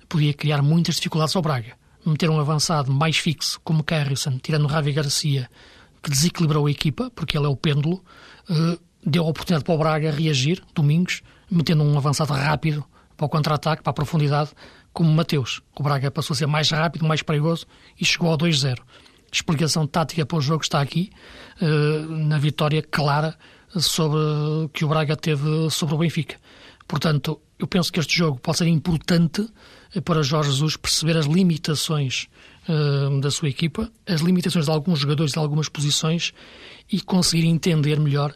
podia 0.10 0.34
criar 0.34 0.62
muitas 0.62 0.96
dificuldades 0.96 1.36
ao 1.36 1.42
Braga. 1.42 1.74
Meter 2.06 2.30
um 2.30 2.40
avançado 2.40 2.92
mais 2.92 3.18
fixo, 3.18 3.60
como 3.64 3.84
Kyrison, 3.84 4.38
tirando 4.38 4.66
o 4.66 4.68
Ravi 4.68 4.92
Garcia, 4.92 5.50
que 6.04 6.10
desequilibrou 6.10 6.68
a 6.68 6.72
equipa, 6.72 7.12
porque 7.16 7.38
ele 7.38 7.46
é 7.46 7.50
o 7.50 7.56
pêndulo, 7.56 8.04
deu 9.04 9.24
a 9.26 9.30
oportunidade 9.30 9.64
para 9.64 9.74
o 9.74 9.78
Braga 9.78 10.12
reagir, 10.12 10.64
domingos, 10.74 11.22
metendo 11.50 11.84
um 11.84 11.98
avançado 11.98 12.34
rápido 12.34 12.86
para 13.18 13.26
o 13.26 13.30
contra-ataque, 13.30 13.82
para 13.82 13.92
a 13.92 13.94
profundidade, 13.94 14.52
como 14.94 15.12
Mateus. 15.12 15.62
O 15.78 15.84
Braga 15.84 16.12
passou 16.12 16.34
a 16.34 16.38
ser 16.38 16.48
mais 16.48 16.70
rápido, 16.70 17.06
mais 17.06 17.22
perigoso 17.22 17.66
e 18.00 18.06
chegou 18.06 18.30
ao 18.30 18.38
2-0. 18.38 18.78
Explicação 19.32 19.86
tática 19.86 20.26
para 20.26 20.38
o 20.38 20.42
jogo 20.42 20.64
está 20.64 20.82
aqui, 20.82 21.12
uh, 21.62 22.12
na 22.12 22.38
vitória 22.38 22.82
clara 22.82 23.36
sobre 23.70 24.18
que 24.74 24.86
o 24.86 24.88
Braga 24.88 25.16
teve 25.16 25.70
sobre 25.70 25.96
o 25.96 25.98
Benfica. 25.98 26.38
Portanto, 26.88 27.42
eu 27.60 27.68
penso 27.68 27.92
que 27.92 28.00
este 28.00 28.18
jogo 28.18 28.40
pode 28.40 28.58
ser 28.58 28.68
importante 28.68 29.48
para 30.02 30.24
Jorge 30.24 30.52
Jesus 30.52 30.76
perceber 30.78 31.18
as 31.18 31.26
limitações 31.26 32.28
uh, 32.68 33.20
da 33.20 33.32
sua 33.32 33.50
equipa, 33.50 33.92
as 34.06 34.22
limitações 34.22 34.66
de 34.66 34.72
alguns 34.72 35.00
jogadores 35.00 35.32
de 35.32 35.40
algumas 35.40 35.70
posições 35.70 36.34
e 36.92 37.00
conseguir 37.02 37.48
entender 37.48 38.00
melhor 38.00 38.36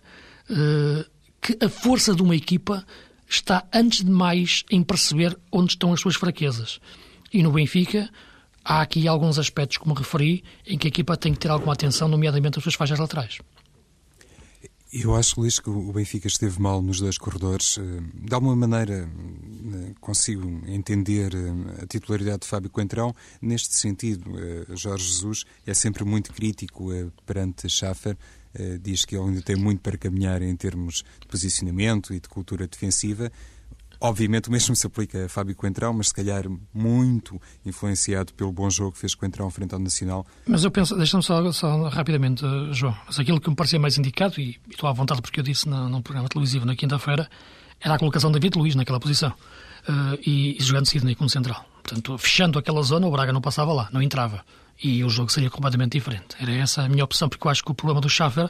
uh, 0.50 1.06
que 1.41 1.58
a 1.63 1.69
força 1.69 2.15
de 2.15 2.22
uma 2.22 2.36
equipa 2.36 2.86
está, 3.28 3.65
antes 3.74 4.04
de 4.04 4.12
mais, 4.12 4.63
em 4.72 4.84
perceber 4.84 5.38
onde 5.52 5.74
estão 5.74 5.93
as 5.93 6.02
suas 6.02 6.15
fraquezas. 6.15 6.80
E 7.32 7.43
no 7.43 7.52
Benfica, 7.52 8.10
há 8.63 8.82
aqui 8.82 9.08
alguns 9.08 9.38
aspectos, 9.38 9.78
como 9.78 9.93
referi, 9.93 10.43
em 10.65 10.78
que 10.78 10.88
a 10.88 10.89
equipa 10.89 11.15
tem 11.15 11.34
que 11.34 11.39
ter 11.39 11.50
alguma 11.50 11.74
atenção, 11.74 12.08
nomeadamente 12.08 12.58
as 12.58 12.63
suas 12.63 12.76
faixas 12.76 13.00
laterais. 13.00 13.39
Eu 14.91 15.15
acho, 15.15 15.39
Luís, 15.39 15.60
que 15.60 15.69
o 15.69 15.93
Benfica 15.93 16.28
esteve 16.28 16.60
mal 16.60 16.82
nos 16.82 16.99
dois 16.99 17.15
corredores. 17.15 17.78
Eh, 17.78 18.02
de 18.25 18.34
alguma 18.34 18.56
maneira 18.56 19.08
eh, 19.08 19.93
consigo 20.02 20.49
entender 20.65 21.32
eh, 21.36 21.84
a 21.84 21.86
titularidade 21.86 22.39
de 22.39 22.47
Fábio 22.47 22.71
Coentrão. 22.71 23.15
Neste 23.39 23.75
sentido, 23.75 24.32
Jorge 24.75 25.06
Jesus 25.06 25.45
é 25.63 25.75
sempre 25.75 26.04
muito 26.04 26.34
crítico 26.34 26.89
perante 27.23 27.69
Schaffer. 27.69 28.17
Diz 28.82 29.06
que 29.06 29.15
ele 29.15 29.25
ainda 29.25 29.41
tem 29.43 29.56
muito 29.56 29.80
para 29.80 29.95
caminhar 29.95 30.41
em 30.41 30.56
termos 30.56 31.04
de 31.19 31.28
posicionamento 31.28 32.12
e 32.12 32.19
de 32.19 32.28
cultura 32.28 32.67
defensiva. 32.67 33.32
Obviamente 34.02 34.48
o 34.48 34.52
mesmo 34.52 34.76
se 34.76 34.88
aplica 34.88 35.26
a 35.26 35.30
Fábio 35.30 35.56
Coentrão, 35.56 35.94
mas 35.94 36.08
se 36.08 36.14
calhar 36.14 36.46
muito 36.74 37.40
influenciado 37.66 38.34
pelo 38.34 38.52
bom 38.52 38.70
jogo 38.70 38.94
que 38.94 39.00
fez 39.00 39.14
Coentrão 39.14 39.50
frente 39.50 39.74
ao 39.74 39.80
Nacional. 39.80 40.26
Mas 40.48 40.64
eu 40.64 40.72
penso, 40.72 40.96
deixa-me 40.96 41.22
só, 41.22 41.52
só, 41.52 41.90
rapidamente, 41.90 42.44
João, 42.72 42.96
mas 43.06 43.20
aquilo 43.20 43.42
que 43.42 43.50
me 43.50 43.56
parecia 43.56 43.80
mais 43.80 43.98
indicado, 43.98 44.40
e, 44.40 44.58
estou 44.70 44.88
à 44.88 44.94
vontade 44.94 45.22
porque 45.22 45.40
eu 45.40 45.44
disse 45.44 45.68
no, 45.68 45.90
num 45.90 46.02
programa 46.02 46.30
televisivo 46.30 46.66
na 46.66 46.76
quinta-feira, 46.76 47.30
era 47.82 47.96
a 47.96 48.00
colocação 48.00 48.32
de 48.32 48.40
David 48.40 48.58
Luiz 48.58 48.76
naquela 48.76 49.00
posição 49.00 49.30
uh, 49.30 50.20
e, 50.26 50.58
e 50.58 50.64
jogando 50.64 50.86
Sidney 50.86 51.16
como 51.16 51.30
central. 51.30 51.66
Portanto, 51.84 52.18
fechando 52.18 52.60
aquela 52.60 52.82
zona, 52.84 53.08
o 53.08 53.12
Braga 53.12 53.34
não 53.34 53.42
passava 53.42 53.74
lá, 53.74 53.90
não 53.92 54.02
entrava. 54.02 54.46
E 54.82 55.04
o 55.04 55.10
jogo 55.10 55.32
seria 55.32 55.50
completamente 55.50 55.94
diferente. 55.94 56.38
Era 56.40 56.54
essa 56.54 56.84
a 56.84 56.90
minha 56.90 57.04
opção, 57.04 57.28
porque 57.28 57.46
eu 57.46 57.52
acho 57.52 57.64
que 57.64 57.72
o 57.72 57.74
problema 57.74 58.00
do 58.00 58.10
Schaffer 58.10 58.50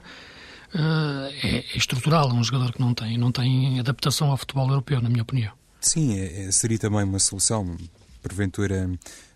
é, 0.74 1.48
é, 1.48 1.78
estrutural, 1.78 2.32
um 2.32 2.44
jogador 2.44 2.72
que 2.72 2.80
não 2.80 2.94
tem, 2.94 3.18
não 3.18 3.32
tem 3.32 3.80
adaptação 3.80 4.30
ao 4.32 4.38
futebol 4.38 4.70
europeu, 4.70 5.02
na 5.02 5.10
minha 5.10 5.24
opinião. 5.24 5.54
Sim, 5.82 6.18
é, 6.20 6.44
é, 6.44 6.52
seria 6.52 6.78
também 6.78 7.04
uma 7.04 7.20
solução. 7.20 7.78
Porventura, 8.22 8.90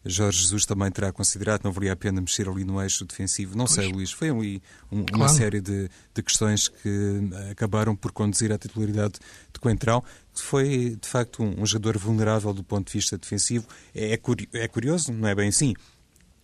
Jorge 0.06 0.42
Jesus 0.42 0.66
também 0.66 0.92
terá 0.92 1.10
considerado 1.10 1.60
que 1.60 1.66
não 1.66 1.72
valia 1.72 1.94
a 1.94 1.96
pena 1.96 2.20
mexer 2.20 2.50
ali 2.50 2.66
no 2.66 2.82
eixo 2.82 3.06
defensivo. 3.06 3.58
Não 3.58 3.66
pois. 3.66 3.76
sei, 3.76 3.90
Luís, 3.90 4.12
foi 4.12 4.30
ali 4.30 4.62
um, 4.92 5.06
claro. 5.06 5.24
uma 5.24 5.30
série 5.30 5.62
de, 5.62 5.90
de, 6.14 6.22
questões 6.22 6.68
que 6.68 7.30
acabaram 7.50 7.96
por 7.96 8.12
conduzir 8.12 8.52
à 8.52 8.58
titularidade 8.58 9.14
de 9.54 9.60
Coentrão, 9.62 10.04
que 10.34 10.42
foi, 10.42 10.98
de 11.02 11.08
facto, 11.08 11.42
um, 11.42 11.62
um 11.62 11.66
jogador 11.66 11.98
vulnerável 11.98 12.54
do 12.54 12.62
ponto 12.62 12.88
de 12.88 12.94
vista 12.94 13.18
defensivo. 13.18 13.66
É, 13.96 14.20
é 14.54 14.68
curioso, 14.68 15.14
não 15.14 15.30
é 15.30 15.34
bem 15.34 15.48
assim? 15.48 15.74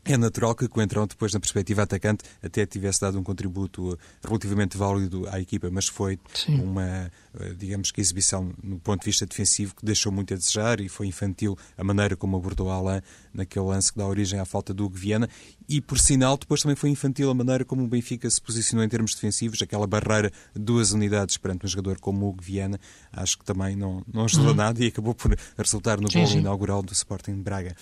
É 0.05 0.17
natural 0.17 0.55
que 0.55 0.67
Coentrão, 0.67 1.05
depois 1.05 1.33
na 1.33 1.39
perspectiva 1.39 1.83
atacante, 1.83 2.23
até 2.41 2.65
tivesse 2.65 3.01
dado 3.01 3.19
um 3.19 3.23
contributo 3.23 3.97
relativamente 4.23 4.77
válido 4.77 5.27
à 5.29 5.39
equipa, 5.39 5.69
mas 5.69 5.87
foi 5.87 6.17
Sim. 6.33 6.61
uma, 6.61 7.11
eh, 7.39 7.53
digamos 7.55 7.91
que, 7.91 7.99
exibição 8.01 8.51
no 8.63 8.79
ponto 8.79 9.01
de 9.01 9.05
vista 9.05 9.25
defensivo 9.25 9.75
que 9.75 9.85
deixou 9.85 10.11
muito 10.11 10.33
a 10.33 10.37
desejar 10.37 10.79
e 10.79 10.89
foi 10.89 11.07
infantil 11.07 11.57
a 11.77 11.83
maneira 11.83 12.15
como 12.15 12.37
abordou 12.37 12.71
Alain 12.71 13.01
naquele 13.33 13.65
lance 13.65 13.91
que 13.91 13.99
dá 13.99 14.07
origem 14.07 14.39
à 14.39 14.45
falta 14.45 14.73
do 14.73 14.85
Hugo 14.85 14.95
Viana 14.95 15.29
e, 15.67 15.79
por 15.79 15.99
sinal, 15.99 16.37
depois 16.37 16.61
também 16.61 16.75
foi 16.75 16.89
infantil 16.89 17.29
a 17.29 17.33
maneira 17.33 17.63
como 17.63 17.83
o 17.83 17.87
Benfica 17.87 18.27
se 18.29 18.41
posicionou 18.41 18.83
em 18.83 18.89
termos 18.89 19.13
defensivos, 19.13 19.61
aquela 19.61 19.85
barreira 19.85 20.31
de 20.55 20.61
duas 20.61 20.91
unidades 20.91 21.37
perante 21.37 21.65
um 21.65 21.69
jogador 21.69 21.99
como 21.99 22.25
o 22.25 22.29
Hugo 22.29 22.41
Viana, 22.41 22.79
acho 23.11 23.37
que 23.37 23.45
também 23.45 23.75
não, 23.75 24.03
não 24.11 24.25
ajudou 24.25 24.49
uhum. 24.49 24.55
nada 24.55 24.83
e 24.83 24.87
acabou 24.87 25.13
por 25.13 25.37
resultar 25.57 25.99
no 25.99 26.09
gol 26.09 26.31
inaugural 26.31 26.81
do 26.81 26.93
Sporting 26.93 27.35
de 27.35 27.41
Braga. 27.41 27.75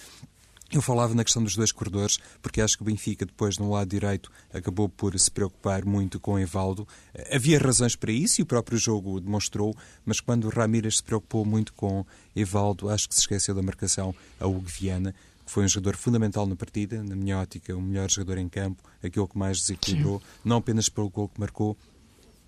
Eu 0.70 0.82
falava 0.82 1.16
na 1.16 1.24
questão 1.24 1.42
dos 1.42 1.56
dois 1.56 1.72
corredores, 1.72 2.20
porque 2.42 2.60
acho 2.60 2.76
que 2.76 2.84
o 2.84 2.86
Benfica, 2.86 3.26
depois, 3.26 3.58
no 3.58 3.72
lado 3.72 3.88
direito, 3.88 4.30
acabou 4.54 4.90
por 4.90 5.18
se 5.18 5.32
preocupar 5.32 5.86
muito 5.86 6.20
com 6.20 6.38
Evaldo. 6.38 6.86
Havia 7.32 7.58
razões 7.58 7.96
para 7.96 8.12
isso 8.12 8.42
e 8.42 8.44
o 8.44 8.46
próprio 8.46 8.78
jogo 8.78 9.22
demonstrou, 9.22 9.74
mas 10.06 10.20
quando 10.20 10.46
o 10.46 10.50
Ramírez 10.50 10.98
se 10.98 11.04
preocupou 11.04 11.46
muito 11.46 11.74
com 11.74 12.06
Evaldo, 12.36 12.90
acho 12.90 13.08
que 13.08 13.16
se 13.16 13.22
esqueceu 13.22 13.56
da 13.56 13.62
marcação 13.62 14.14
a 14.40 14.46
Hugo 14.46 14.66
Viana, 14.68 15.16
que 15.46 15.52
foi 15.52 15.64
um 15.64 15.68
jogador 15.70 15.96
fundamental 15.96 16.46
na 16.46 16.56
partida, 16.56 17.02
na 17.02 17.16
minha 17.16 17.40
ótica, 17.40 17.74
o 17.74 17.82
melhor 17.82 18.12
jogador 18.12 18.38
em 18.38 18.50
campo, 18.50 18.84
aquele 19.02 19.26
que 19.26 19.38
mais 19.38 19.62
desequilibrou, 19.62 20.22
não 20.44 20.58
apenas 20.58 20.90
pelo 20.90 21.10
gol 21.10 21.30
que 21.30 21.40
marcou. 21.40 21.78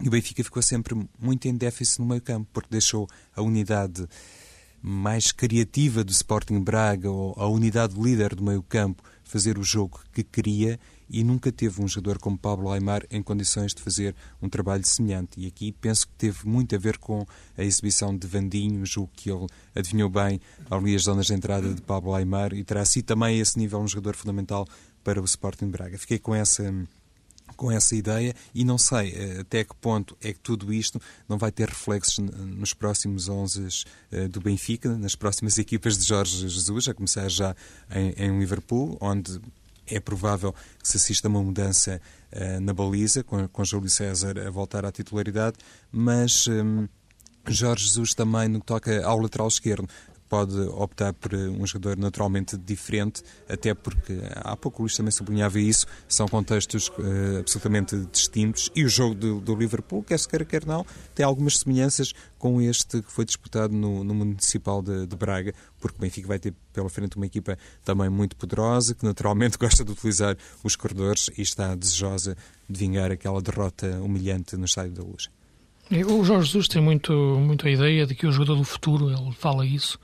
E 0.03 0.08
o 0.10 0.12
Benfica 0.12 0.43
ficou 0.43 0.62
sempre 0.62 1.08
muito 1.17 1.47
em 1.47 1.55
déficit 1.55 1.99
no 1.99 2.05
meio 2.05 2.21
campo, 2.21 2.49
porque 2.51 2.67
deixou 2.69 3.08
a 3.34 3.41
unidade 3.41 4.05
mais 4.81 5.31
criativa 5.31 6.03
do 6.03 6.11
Sporting 6.11 6.59
Braga 6.61 7.09
ou 7.09 7.33
a 7.37 7.47
unidade 7.47 7.99
líder 7.99 8.35
do 8.35 8.43
meio 8.43 8.63
campo 8.63 9.03
fazer 9.23 9.57
o 9.57 9.63
jogo 9.63 9.99
que 10.11 10.23
queria 10.23 10.79
e 11.09 11.23
nunca 11.23 11.51
teve 11.51 11.81
um 11.81 11.87
jogador 11.87 12.19
como 12.19 12.37
Pablo 12.37 12.71
Aymar 12.71 13.05
em 13.09 13.21
condições 13.21 13.73
de 13.73 13.81
fazer 13.81 14.15
um 14.41 14.47
trabalho 14.47 14.85
semelhante. 14.85 15.39
E 15.39 15.47
aqui 15.47 15.71
penso 15.71 16.07
que 16.07 16.13
teve 16.13 16.47
muito 16.47 16.75
a 16.75 16.77
ver 16.77 16.97
com 16.97 17.25
a 17.57 17.63
exibição 17.63 18.15
de 18.15 18.27
Vandinho, 18.27 18.85
julgo 18.85 19.11
que 19.13 19.31
ele 19.31 19.47
adivinhou 19.75 20.09
bem 20.09 20.39
ali 20.69 20.95
as 20.95 21.03
zonas 21.03 21.27
de 21.27 21.33
entrada 21.33 21.73
de 21.73 21.81
Pablo 21.81 22.13
Aymar 22.13 22.53
e 22.53 22.63
terá 22.63 22.85
sido 22.85 23.05
também 23.05 23.37
a 23.37 23.41
esse 23.41 23.57
nível 23.57 23.79
um 23.79 23.87
jogador 23.87 24.15
fundamental 24.15 24.67
para 25.03 25.21
o 25.21 25.25
Sporting 25.25 25.69
Braga. 25.69 25.97
Fiquei 25.97 26.19
com 26.19 26.35
essa 26.35 26.71
com 27.60 27.69
essa 27.69 27.93
ideia 27.93 28.34
e 28.56 28.63
não 28.63 28.78
sei 28.78 29.13
eh, 29.13 29.41
até 29.41 29.65
que 29.65 29.76
ponto 29.76 30.15
é 30.22 30.32
que 30.32 30.39
tudo 30.39 30.72
isto 30.72 31.00
não 31.28 31.38
vai 31.38 31.52
ter 31.52 31.67
reflexos 31.67 32.17
nos 32.17 32.74
próximos 32.74 33.28
11 33.28 33.67
eh, 34.13 34.30
do 34.30 34.39
Benfica, 34.39 34.98
nas 34.98 35.13
próximas 35.13 35.58
equipas 35.58 35.98
de 35.98 36.08
Jorge 36.08 36.48
Jesus, 36.48 36.88
a 36.88 36.93
começar 36.93 37.28
já 37.30 37.54
em, 37.93 38.13
em 38.17 38.39
Liverpool, 38.39 38.98
onde 39.02 39.41
é 39.86 40.00
provável 40.00 40.56
que 40.82 40.88
se 40.88 40.95
assista 40.95 41.28
a 41.28 41.30
uma 41.30 41.43
mudança 41.43 42.00
uh, 42.32 42.60
na 42.62 42.74
baliza, 42.74 43.24
com, 43.24 43.48
com 43.48 43.65
Júlio 43.65 43.89
César 43.89 44.38
a 44.38 44.52
voltar 44.52 44.86
à 44.86 44.91
titularidade, 44.91 45.58
mas 45.91 46.45
um, 46.48 46.88
Jorge 47.48 47.86
Jesus 47.86 48.13
também, 48.13 48.48
no 48.48 48.60
que 48.60 48.67
toca 48.67 49.04
ao 49.04 49.19
lateral 49.19 49.48
esquerdo, 49.48 49.89
pode 50.29 50.57
optar 50.59 51.11
por 51.13 51.33
um 51.33 51.65
jogador 51.65 51.97
naturalmente 51.97 52.55
diferente, 52.55 53.23
até 53.49 53.73
porque 53.73 54.19
há 54.35 54.55
pouco 54.55 54.79
o 54.79 54.81
Luís 54.83 54.95
também 54.95 55.11
sublinhava 55.11 55.59
isso, 55.59 55.87
são 56.07 56.27
contextos 56.27 56.87
uh, 56.89 57.39
absolutamente 57.39 57.97
distintos 58.11 58.69
e 58.75 58.85
o 58.85 58.89
jogo 58.89 59.15
do, 59.15 59.41
do, 59.41 59.55
Liverpool, 59.55 60.03
quer 60.03 60.19
se 60.19 60.27
queira, 60.27 60.45
quer 60.45 60.65
não, 60.65 60.85
tem 61.15 61.25
algumas 61.25 61.57
semelhanças 61.57 62.13
com 62.37 62.61
este 62.61 63.01
que 63.01 63.11
foi 63.11 63.25
disputado 63.25 63.73
no, 63.73 64.03
no 64.03 64.13
Municipal 64.13 64.81
de, 64.81 65.07
de, 65.07 65.15
Braga, 65.15 65.53
porque 65.79 65.97
o 65.97 66.01
Benfica 66.01 66.27
vai 66.27 66.37
ter 66.37 66.53
pela 66.71 66.89
frente 66.89 67.17
uma 67.17 67.25
equipa 67.25 67.57
também 67.83 68.07
muito 68.07 68.35
poderosa, 68.35 68.93
que 68.93 69.03
naturalmente 69.03 69.57
gosta 69.59 69.83
de 69.83 69.91
utilizar 69.91 70.37
os 70.63 70.75
corredores 70.75 71.29
e 71.37 71.41
está 71.41 71.73
desejosa 71.75 72.37
de 72.69 72.79
vingar 72.79 73.11
aquela 73.11 73.41
derrota 73.41 73.99
humilhante 73.99 74.55
no 74.55 74.65
Estádio 74.65 74.93
da 74.93 75.03
Luz. 75.03 75.29
O 75.91 76.23
Jorge 76.23 76.47
Jesus 76.47 76.67
tem 76.67 76.82
muito, 76.82 77.12
muito 77.12 77.67
a 77.67 77.71
ideia 77.71 78.06
de 78.06 78.13
que 78.13 78.28
o 78.28 78.32
jogador 78.32 78.56
do 78.56 78.63
futuro, 78.63 79.10
ele 79.10 79.32
fala 79.32 79.65
isso, 79.65 79.99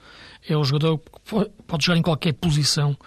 é 0.47 0.57
o 0.57 0.63
jogador 0.63 0.97
que 0.97 1.51
pode 1.67 1.85
jogar 1.85 1.97
em 1.97 2.01
qualquer 2.01 2.33
posição 2.33 2.97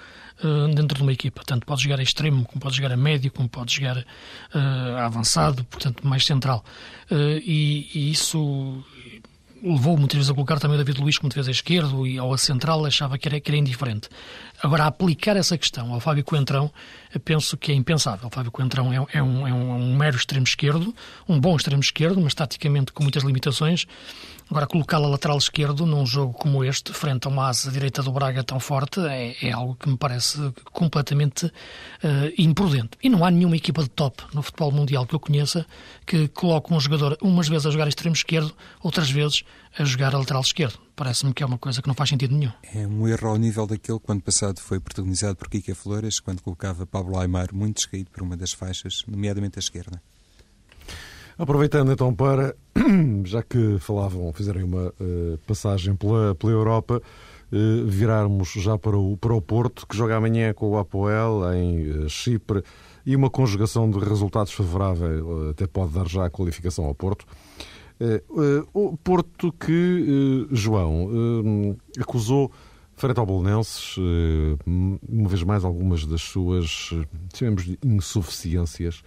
uh, 0.45 0.75
dentro 0.75 0.97
de 0.97 1.03
uma 1.03 1.12
equipa. 1.12 1.43
Tanto 1.45 1.67
pode 1.67 1.83
jogar 1.83 1.99
a 1.99 2.03
extremo, 2.03 2.45
como 2.45 2.61
pode 2.61 2.77
jogar 2.77 2.93
a 2.93 2.97
médio, 2.97 3.33
como 3.33 3.49
pode 3.49 3.75
jogar 3.75 3.99
uh, 3.99 4.97
a 4.97 5.07
avançado, 5.07 5.64
portanto, 5.64 6.07
mais 6.07 6.25
central. 6.25 6.64
Uh, 7.11 7.41
e, 7.43 7.91
e, 7.95 8.11
isso 8.12 8.85
levou 9.61 9.97
muitas 9.97 10.17
vezes 10.17 10.31
a 10.31 10.35
colocar 10.35 10.61
também 10.61 10.77
o 10.77 10.79
David 10.79 11.01
Luiz 11.01 11.19
como 11.19 11.31
defesa 11.31 11.51
esquerdo 11.51 12.07
e 12.07 12.17
ao 12.17 12.38
central 12.38 12.85
achava 12.87 13.19
que 13.19 13.27
era, 13.27 13.41
que 13.41 13.51
era 13.51 13.59
indiferente. 13.59 14.09
Agora, 14.61 14.87
aplicar 14.87 15.37
essa 15.37 15.57
questão 15.57 15.92
ao 15.92 16.01
Fábio 16.01 16.25
Coentrão, 16.25 16.71
penso 17.25 17.57
que 17.57 17.71
é 17.71 17.75
impensável. 17.75 18.27
O 18.27 18.31
Fábio 18.31 18.51
Coentrão 18.51 18.92
é, 18.92 19.18
é, 19.18 19.23
um, 19.23 19.47
é 19.47 19.53
um, 19.53 19.97
mero 19.97 20.16
extremo 20.16 20.44
esquerdo, 20.44 20.94
um 21.29 21.38
bom 21.38 21.57
extremo 21.57 21.81
esquerdo, 21.81 22.21
mas 22.21 22.35
taticamente 22.35 22.92
com 22.92 23.05
muitas 23.05 23.23
limitações. 23.23 23.87
Agora, 24.51 24.66
colocá-lo 24.66 25.05
a 25.05 25.09
lateral 25.11 25.37
esquerdo 25.37 25.85
num 25.85 26.07
jogo 26.07 26.33
como 26.33 26.64
este, 26.64 26.92
frente 26.92 27.27
a 27.27 27.31
uma 27.31 27.49
asa 27.49 27.71
direita 27.71 28.03
do 28.03 28.11
Braga 28.11 28.42
tão 28.42 28.59
forte, 28.59 28.99
é, 29.01 29.37
é 29.42 29.53
algo 29.53 29.77
que 29.77 29.88
me 29.88 29.97
parece 29.97 30.53
completamente 30.73 31.47
uh, 31.47 31.53
imprudente. 32.37 32.90
E 33.03 33.11
não 33.11 33.25
há 33.25 33.31
nenhuma 33.31 33.57
equipa 33.57 33.83
de 33.83 33.90
top 33.90 34.23
no 34.33 34.42
futebol 34.42 34.73
mundial 34.73 35.07
que 35.07 35.14
eu 35.14 35.21
conheça 35.21 35.66
que 36.07 36.29
coloque 36.29 36.73
um 36.73 36.81
jogador 36.81 37.16
umas 37.21 37.47
vezes 37.47 37.66
a 37.66 37.71
jogar 37.71 37.88
extremo 37.88 38.14
esquerdo, 38.14 38.55
outras 38.83 39.11
vezes 39.11 39.44
a 39.79 39.85
jogar 39.85 40.14
a 40.14 40.19
lateral 40.19 40.43
esquerdo. 40.43 40.79
Parece-me 40.97 41.33
que 41.33 41.43
é 41.43 41.47
uma 41.47 41.59
coisa 41.59 41.81
que 41.81 41.87
não 41.88 41.95
faz 41.95 42.11
sentido 42.11 42.35
nenhum. 42.35 42.53
É 42.75 42.87
um 42.87 43.07
erro 43.07 43.29
ao 43.29 43.37
nível 43.37 43.67
daquele 43.67 44.01
que 44.01 44.11
ano 44.11 44.21
passado 44.21 44.61
foi 44.61 44.81
protagonizado 44.81 45.37
por 45.37 45.49
Kika 45.49 45.75
Flores, 45.75 46.19
quando 46.19 46.43
colocava 46.43 46.85
Pablo 46.85 47.19
Aymar 47.19 47.55
muito 47.55 47.77
descaído 47.77 48.11
por 48.11 48.23
uma 48.23 48.37
das 48.37 48.53
faixas, 48.53 49.05
nomeadamente 49.07 49.59
a 49.59 49.61
esquerda. 49.61 50.03
Aproveitando 51.38 51.93
então 51.93 52.12
para, 52.12 52.57
já 53.25 53.45
que 53.45 53.79
falavam, 53.79 54.33
fizeram 54.33 54.64
uma 54.64 54.88
uh, 54.88 55.38
passagem 55.47 55.95
pela, 55.95 56.35
pela 56.35 56.51
Europa, 56.51 57.01
uh, 57.01 57.87
virarmos 57.87 58.49
já 58.57 58.77
para 58.77 58.99
o, 58.99 59.17
para 59.17 59.33
o 59.33 59.41
Porto, 59.41 59.87
que 59.87 59.97
joga 59.97 60.17
amanhã 60.17 60.53
com 60.53 60.71
o 60.71 60.79
Apoel 60.79 61.43
em 61.55 61.91
uh, 61.91 62.09
Chipre, 62.11 62.64
e 63.07 63.14
uma 63.14 63.31
conjugação 63.31 63.88
de 63.88 64.01
resultados 64.01 64.53
favorável 64.53 65.51
até 65.51 65.67
pode 65.67 65.93
dar 65.93 66.09
já 66.09 66.27
a 66.27 66.31
qualificação 66.31 66.85
ao 66.85 66.95
Porto. 66.95 67.25
O 68.73 68.97
Porto 68.97 69.53
que, 69.53 70.47
João, 70.51 71.77
acusou 71.99 72.51
frente 72.95 73.19
ao 73.19 73.27
Bolonenses, 73.27 73.97
uma 74.67 75.29
vez 75.29 75.43
mais, 75.43 75.65
algumas 75.65 76.05
das 76.05 76.23
suas, 76.23 76.91
chamemos 77.35 77.65
de 77.65 77.79
insuficiências 77.85 79.03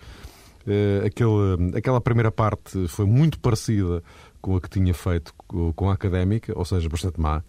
aquele, 1.06 1.78
aquela 1.78 2.00
primeira 2.02 2.32
parte 2.32 2.88
foi 2.88 3.06
muito 3.06 3.40
parecida 3.40 4.04
com 4.42 4.56
a 4.56 4.62
que 4.62 4.70
tinha 4.70 4.94
feito 4.94 5.34
com 5.76 5.90
a 5.90 5.94
académica, 5.94 6.54
ou 6.58 6.66
seja, 6.66 6.88
bastante 6.90 7.20
má. 7.20 7.44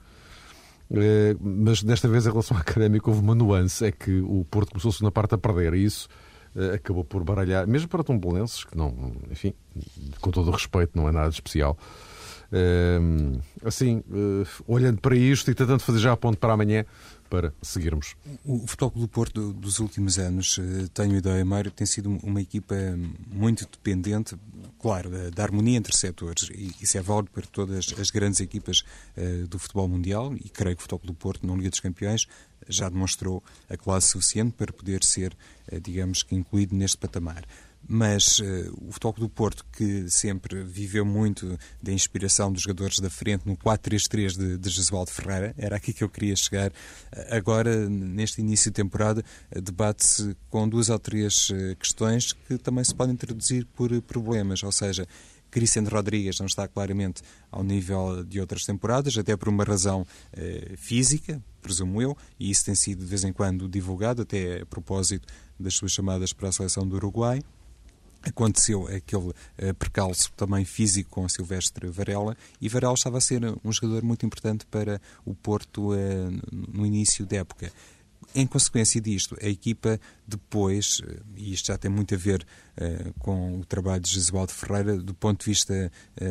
Mas 1.41 1.83
desta 1.83 2.09
vez, 2.09 2.27
em 2.27 2.31
relação 2.31 2.57
à 2.57 2.61
académica, 2.61 3.09
houve 3.09 3.23
uma 3.23 3.35
nuance: 3.35 3.85
é 3.85 3.93
que 3.93 4.21
o 4.21 4.45
Porto 4.51 4.71
começou-se 4.71 5.03
na 5.03 5.11
parte 5.11 5.35
a 5.35 5.39
perder, 5.39 5.75
e 5.75 5.85
isso 5.85 6.09
acabou 6.75 7.05
por 7.05 7.25
baralhar, 7.25 7.67
mesmo 7.67 7.88
para 7.88 8.05
tombolenses, 8.05 8.65
que 8.65 8.77
não, 8.77 9.12
enfim, 9.31 9.55
com 10.21 10.31
todo 10.31 10.49
o 10.49 10.51
respeito, 10.51 10.93
não 10.95 11.09
é 11.09 11.12
nada 11.12 11.29
de 11.29 11.35
especial. 11.35 11.77
assim, 13.65 14.03
olhando 14.67 15.01
para 15.01 15.17
isto 15.17 15.51
e 15.51 15.55
tentando 15.55 15.81
fazer 15.81 15.99
já 15.99 16.12
a 16.12 16.17
ponto 16.17 16.38
para 16.38 16.53
amanhã, 16.53 16.85
para 17.33 17.51
seguirmos. 17.62 18.15
O 18.45 18.67
Futebol 18.67 18.91
do 18.91 19.09
Porto 19.09 19.55
dos 19.55 19.79
últimos 19.79 20.19
anos, 20.19 20.59
eh, 20.59 20.87
tenho 20.93 21.17
ideia, 21.17 21.43
Mário, 21.43 21.71
tem 21.71 21.87
sido 21.87 22.11
uma 22.23 22.43
equipa 22.43 22.75
muito 23.27 23.67
dependente, 23.73 24.37
claro, 24.79 25.09
da, 25.31 25.43
harmonia 25.43 25.79
entre 25.79 25.97
setores. 25.97 26.51
E 26.51 26.75
isso 26.83 26.99
é 26.99 27.01
válido 27.01 27.31
para 27.31 27.47
todas 27.47 27.95
as 27.99 28.11
grandes 28.11 28.38
equipas 28.41 28.85
uh, 29.17 29.47
do 29.47 29.59
futebol 29.59 29.88
mundial 29.88 30.35
e 30.35 30.47
creio 30.51 30.77
que 30.77 30.81
o 30.81 30.83
Futebol 30.83 31.07
do 31.07 31.15
Porto, 31.15 31.47
na 31.47 31.55
Liga 31.55 31.71
dos 31.71 31.81
Campeões, 31.81 32.29
já 32.73 32.89
demonstrou 32.89 33.43
a 33.69 33.77
classe 33.77 34.09
suficiente 34.09 34.55
para 34.57 34.73
poder 34.73 35.05
ser, 35.05 35.37
uh, 35.71 35.81
digamos 35.81 36.23
que, 36.23 36.35
incluído 36.35 36.75
neste 36.75 36.99
patamar 36.99 37.45
mas 37.89 38.39
uh, 38.39 38.73
o 38.81 38.93
Futebol 38.93 39.13
do 39.15 39.29
Porto, 39.29 39.67
que 39.73 40.09
sempre 40.09 40.63
viveu 40.63 41.05
muito 41.05 41.59
da 41.83 41.93
inspiração 41.93 42.53
dos 42.53 42.63
jogadores 42.63 42.99
da 43.01 43.11
frente 43.11 43.47
no 43.47 43.57
4-3-3 43.57 44.37
de, 44.37 44.57
de 44.57 44.71
Jesualdo 44.71 45.11
Ferreira, 45.11 45.55
era 45.59 45.77
aqui 45.77 45.93
que 45.93 46.05
eu 46.05 46.09
queria 46.09 46.37
chegar. 46.37 46.71
Uh, 46.71 46.73
agora, 47.31 47.89
neste 47.89 48.41
início 48.41 48.71
de 48.71 48.77
temporada, 48.77 49.25
debate-se 49.51 50.37
com 50.49 50.69
duas 50.69 50.89
ou 50.91 50.99
três 50.99 51.49
questões 51.79 52.33
que 52.33 52.57
também 52.59 52.85
se 52.85 52.95
podem 52.95 53.17
traduzir 53.17 53.67
por 53.75 53.91
problemas, 54.03 54.63
ou 54.63 54.73
seja, 54.73 55.07
Cristiano 55.53 55.88
Rodrigues 55.88 56.41
não 56.41 56.47
está 56.47 56.67
claramente 56.67 57.23
ao 57.51 57.62
nível 57.62 58.25
de 58.25 58.41
outras 58.41 58.65
temporadas, 58.65 59.17
até 59.17 59.37
por 59.37 59.49
uma 59.49 59.62
razão 59.62 60.05
física, 60.77 61.41
presumo 61.61 62.03
eu, 62.03 62.17
e 62.41 62.51
isso 62.51 62.65
tem 62.65 62.75
sido 62.75 63.01
de 63.01 63.07
vez 63.07 63.23
em 63.23 63.33
quando 63.33 63.69
divulgado, 63.69 64.23
até 64.23 64.62
a 64.62 64.67
propósito 64.67 65.29
das 65.61 65.75
suas 65.75 65.93
chamadas 65.93 66.33
para 66.33 66.49
a 66.49 66.53
seleção 66.53 66.88
do 66.88 66.97
Uruguai 66.97 67.41
aconteceu 68.23 68.87
aquele 68.87 69.29
uh, 69.29 69.35
percalço 69.79 70.33
também 70.37 70.65
físico 70.65 71.11
com 71.11 71.29
Silvestre 71.29 71.88
Varela 71.88 72.37
e 72.61 72.69
Varela 72.69 72.95
estava 72.95 73.19
a 73.19 73.21
ser 73.21 73.43
um 73.65 73.73
jogador 73.73 74.03
muito 74.03 74.25
importante 74.25 74.65
para 74.67 75.01
o 75.25 75.35
Porto 75.35 75.93
uh, 75.93 75.97
no 76.51 76.87
início 76.87 77.27
da 77.27 77.38
época. 77.38 77.73
Em 78.35 78.47
consequência 78.47 79.01
disto, 79.01 79.37
a 79.41 79.47
equipa 79.47 80.01
depois, 80.27 81.01
eh, 81.07 81.21
e 81.37 81.53
isto 81.53 81.67
já 81.67 81.79
tem 81.79 81.91
muito 81.91 82.15
a 82.15 82.19
ver 82.19 82.47
uh, 82.77 83.13
com 83.19 83.61
o 83.61 83.65
trabalho 83.65 84.01
de 84.01 84.11
Jesualdo 84.11 84.53
Ferreira, 84.53 84.97
do 84.97 85.15
ponto 85.15 85.41
de 85.41 85.47
vista 85.47 85.91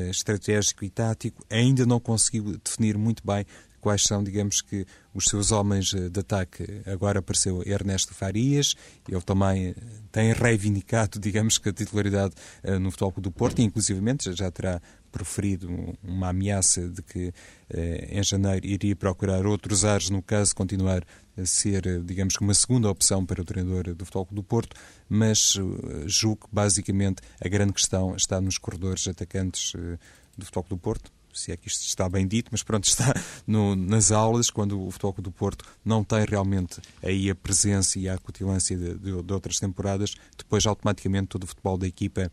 estratégico 0.09 0.83
e 0.83 0.89
tático, 0.89 1.43
ainda 1.49 1.85
não 1.85 1.99
conseguiu 1.99 2.57
definir 2.63 2.97
muito 2.97 3.25
bem 3.25 3.45
quais 3.79 4.03
são, 4.03 4.23
digamos 4.23 4.61
que, 4.61 4.85
os 5.13 5.25
seus 5.25 5.51
homens 5.51 5.87
de 5.91 6.19
ataque. 6.19 6.81
Agora 6.85 7.19
apareceu 7.19 7.63
Ernesto 7.65 8.13
Farias, 8.13 8.75
ele 9.09 9.21
também 9.21 9.75
tem 10.11 10.31
reivindicado, 10.33 11.19
digamos 11.19 11.57
que, 11.57 11.69
a 11.69 11.73
titularidade 11.73 12.35
no 12.79 12.91
Futebol 12.91 13.13
do 13.17 13.31
Porto, 13.31 13.59
e 13.59 13.63
inclusivamente 13.63 14.31
já 14.33 14.49
terá 14.51 14.79
proferido 15.11 15.69
uma 16.03 16.29
ameaça 16.29 16.87
de 16.87 17.01
que 17.01 17.33
em 18.09 18.23
janeiro 18.23 18.65
iria 18.65 18.95
procurar 18.95 19.45
outros 19.45 19.85
ares 19.85 20.09
no 20.09 20.21
caso 20.21 20.55
continuar 20.55 21.03
a 21.37 21.45
ser, 21.45 22.03
digamos 22.03 22.35
que, 22.35 22.43
uma 22.43 22.53
segunda 22.53 22.89
opção 22.89 23.25
para 23.25 23.41
o 23.41 23.45
treinador 23.45 23.95
do 23.95 24.05
Futebol 24.05 24.27
do 24.31 24.43
Porto, 24.43 24.75
mas 25.07 25.57
julgo 26.05 26.47
que 26.47 26.53
basicamente 26.53 27.21
a 27.43 27.47
grande 27.47 27.73
questão 27.73 28.15
está 28.15 28.41
nos 28.41 28.57
corredores 28.57 29.07
atacantes 29.07 29.73
do 30.37 30.45
Futebol 30.45 30.65
do 30.69 30.77
Porto 30.77 31.11
se 31.33 31.51
é 31.51 31.57
que 31.57 31.67
isto 31.67 31.85
está 31.85 32.07
bem 32.09 32.27
dito, 32.27 32.49
mas 32.51 32.63
pronto, 32.63 32.85
está 32.87 33.13
no, 33.45 33.75
nas 33.75 34.11
aulas, 34.11 34.49
quando 34.49 34.81
o 34.85 34.91
Futebol 34.91 35.15
do 35.19 35.31
Porto 35.31 35.65
não 35.83 36.03
tem 36.03 36.25
realmente 36.25 36.81
aí 37.01 37.29
a 37.29 37.35
presença 37.35 37.99
e 37.99 38.07
a 38.09 38.15
acutilância 38.15 38.77
de, 38.77 38.95
de, 38.95 39.23
de 39.23 39.33
outras 39.33 39.59
temporadas, 39.59 40.15
depois 40.37 40.65
automaticamente 40.65 41.27
todo 41.27 41.43
o 41.43 41.47
futebol 41.47 41.77
da 41.77 41.87
equipa 41.87 42.31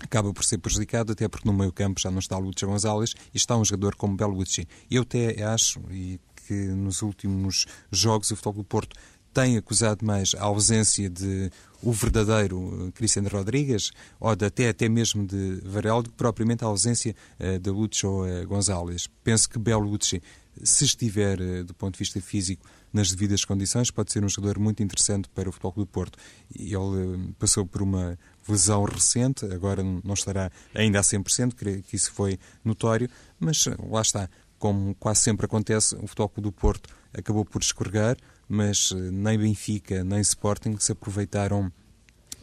acaba 0.00 0.32
por 0.32 0.44
ser 0.44 0.58
prejudicado, 0.58 1.12
até 1.12 1.28
porque 1.28 1.46
no 1.46 1.52
meio 1.52 1.72
campo 1.72 2.00
já 2.00 2.10
não 2.10 2.18
está 2.18 2.38
Lúcio 2.38 2.68
Gonzalez 2.68 3.14
e 3.34 3.36
está 3.36 3.56
um 3.56 3.64
jogador 3.64 3.94
como 3.96 4.16
Belucci. 4.16 4.66
Eu 4.90 5.02
até 5.02 5.42
acho 5.42 5.80
e 5.90 6.20
que 6.46 6.54
nos 6.54 7.02
últimos 7.02 7.66
jogos 7.90 8.30
o 8.30 8.36
Futebol 8.36 8.62
do 8.62 8.64
Porto 8.64 8.96
tem 9.34 9.56
acusado 9.56 10.04
mais 10.04 10.34
a 10.34 10.44
ausência 10.44 11.08
de 11.08 11.50
o 11.82 11.92
verdadeiro 11.92 12.90
Cristiano 12.94 13.28
Rodrigues, 13.28 13.92
ou 14.18 14.34
de, 14.34 14.46
até, 14.46 14.68
até 14.68 14.88
mesmo 14.88 15.24
de 15.24 15.60
Varela, 15.64 16.02
do 16.02 16.10
que 16.10 16.16
propriamente 16.16 16.64
a 16.64 16.66
ausência 16.66 17.14
uh, 17.38 17.58
de 17.58 17.70
Lúcio 17.70 18.24
uh, 18.24 18.46
Gonzalez. 18.46 19.08
Penso 19.22 19.48
que 19.48 19.58
Belucci, 19.58 20.20
se 20.62 20.84
estiver, 20.84 21.40
uh, 21.40 21.64
do 21.64 21.74
ponto 21.74 21.94
de 21.94 21.98
vista 22.00 22.20
físico, 22.20 22.66
nas 22.92 23.10
devidas 23.10 23.44
condições, 23.44 23.90
pode 23.90 24.12
ser 24.12 24.24
um 24.24 24.28
jogador 24.28 24.58
muito 24.58 24.82
interessante 24.82 25.28
para 25.28 25.48
o 25.48 25.52
Futebol 25.52 25.84
do 25.84 25.86
Porto. 25.86 26.18
Ele 26.54 26.76
uh, 26.76 27.34
passou 27.38 27.66
por 27.66 27.82
uma 27.82 28.18
lesão 28.48 28.84
recente, 28.84 29.44
agora 29.46 29.82
não 29.82 30.14
estará 30.14 30.50
ainda 30.74 30.98
a 30.98 31.02
100%, 31.02 31.54
creio 31.54 31.82
que 31.82 31.96
isso 31.96 32.12
foi 32.12 32.38
notório, 32.64 33.08
mas 33.38 33.64
lá 33.90 34.00
está, 34.00 34.28
como 34.58 34.94
quase 34.94 35.20
sempre 35.20 35.46
acontece, 35.46 35.94
o 35.96 36.06
Futebol 36.06 36.32
do 36.38 36.52
Porto 36.52 36.88
acabou 37.12 37.44
por 37.44 37.62
escorregar, 37.62 38.16
mas 38.48 38.92
eh, 38.92 39.10
nem 39.10 39.38
Benfica 39.38 40.02
nem 40.02 40.20
Sporting 40.20 40.76
se 40.78 40.92
aproveitaram 40.92 41.70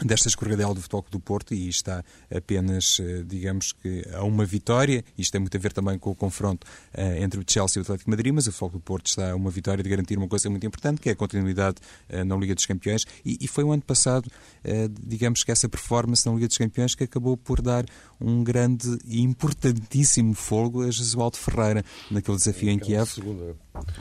desta 0.03 0.27
escorregadela 0.27 0.73
do 0.73 0.81
Futebol 0.81 1.05
do 1.10 1.19
Porto 1.19 1.53
e 1.53 1.69
está 1.69 2.03
apenas, 2.36 2.99
eh, 2.99 3.23
digamos 3.25 3.71
que, 3.71 4.03
a 4.13 4.23
uma 4.23 4.45
vitória. 4.45 5.03
Isto 5.17 5.34
tem 5.34 5.41
muito 5.41 5.55
a 5.55 5.60
ver 5.60 5.71
também 5.71 5.97
com 5.97 6.12
o 6.12 6.15
confronto 6.15 6.65
uh, 6.93 7.23
entre 7.23 7.39
o 7.39 7.43
Chelsea 7.47 7.79
e 7.79 7.81
o 7.81 7.84
Atlético 7.84 8.10
Madrid, 8.10 8.34
mas 8.34 8.47
o 8.47 8.51
Futebol 8.51 8.69
do 8.71 8.79
Porto 8.79 9.08
está 9.08 9.31
a 9.31 9.36
uma 9.36 9.49
vitória 9.49 9.84
de 9.84 9.89
garantir 9.89 10.17
uma 10.17 10.27
coisa 10.27 10.49
muito 10.49 10.65
importante, 10.65 10.99
que 10.99 11.10
é 11.10 11.13
a 11.13 11.15
continuidade 11.15 11.77
uh, 12.10 12.25
na 12.25 12.36
Liga 12.36 12.53
dos 12.55 12.65
Campeões. 12.65 13.05
E, 13.23 13.38
e 13.41 13.47
foi 13.47 13.63
o 13.63 13.71
ano 13.71 13.84
passado, 13.84 14.25
uh, 14.25 14.93
digamos 15.01 15.43
que 15.43 15.51
essa 15.51 15.69
performance 15.69 16.25
na 16.25 16.34
Liga 16.34 16.47
dos 16.47 16.58
Campeões 16.58 16.95
que 16.95 17.03
acabou 17.03 17.38
por 17.38 17.62
dar 17.62 17.86
um 18.19 18.43
grande 18.43 18.97
e 19.05 19.21
importantíssimo 19.21 20.34
fogo 20.34 20.84
a 20.84 20.91
Jesualdo 20.91 21.38
Ferreira 21.38 21.84
naquele 22.12 22.38
desafio 22.38 22.69
em 22.69 22.79
Kiev. 22.79 23.08
Segunda, 23.10 23.55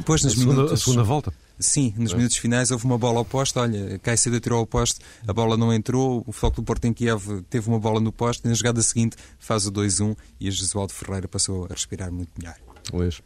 Pois, 0.04 0.22
nas 0.22 0.32
a 0.32 0.36
segunda, 0.36 0.54
minutos, 0.54 0.72
a 0.72 0.84
segunda 0.84 1.02
volta. 1.02 1.32
Sim, 1.58 1.94
nos 1.96 2.12
é. 2.12 2.16
minutos 2.16 2.36
finais 2.36 2.70
houve 2.70 2.84
uma 2.84 2.98
bola 2.98 3.18
ao 3.18 3.24
poste. 3.24 3.58
Olha, 3.58 3.98
Caicedo 4.00 4.40
tirou 4.40 4.58
ao 4.58 4.66
poste, 4.66 5.00
a 5.26 5.32
bola 5.32 5.56
não 5.56 5.72
entrou. 5.72 6.22
O 6.26 6.32
Foco 6.32 6.56
do 6.56 6.62
Porto 6.62 6.84
em 6.86 6.92
Kiev 6.92 7.42
teve 7.48 7.68
uma 7.68 7.78
bola 7.78 8.00
no 8.00 8.12
poste. 8.12 8.44
E 8.44 8.48
na 8.48 8.54
jogada 8.54 8.82
seguinte 8.82 9.16
faz 9.38 9.66
o 9.66 9.72
2-1 9.72 10.16
e 10.40 10.48
a 10.48 10.50
Jesualdo 10.50 10.92
Ferreira 10.92 11.28
passou 11.28 11.66
a 11.66 11.68
respirar 11.68 12.10
muito 12.10 12.30
melhor. 12.38 12.56
Luís. 12.92 13.22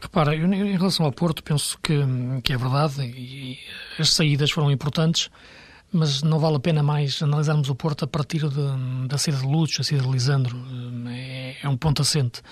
Repara, 0.00 0.34
eu, 0.34 0.46
em 0.52 0.76
relação 0.76 1.06
ao 1.06 1.12
Porto, 1.12 1.42
penso 1.42 1.78
que, 1.82 1.94
que 2.42 2.52
é 2.52 2.56
verdade 2.56 3.02
e 3.02 3.58
as 3.98 4.10
saídas 4.12 4.50
foram 4.50 4.70
importantes, 4.70 5.30
mas 5.92 6.22
não 6.22 6.38
vale 6.38 6.56
a 6.56 6.60
pena 6.60 6.82
mais 6.82 7.22
analisarmos 7.22 7.68
o 7.68 7.74
Porto 7.74 8.04
a 8.04 8.08
partir 8.08 8.48
de, 8.48 9.06
da 9.08 9.18
saída 9.18 9.40
de 9.40 9.46
Lúcio, 9.46 9.80
a 9.80 9.84
saída 9.84 10.04
de 10.04 10.10
Lisandro. 10.10 10.56
É, 11.08 11.56
é 11.62 11.68
um 11.68 11.76
ponto 11.76 12.02
assente 12.02 12.42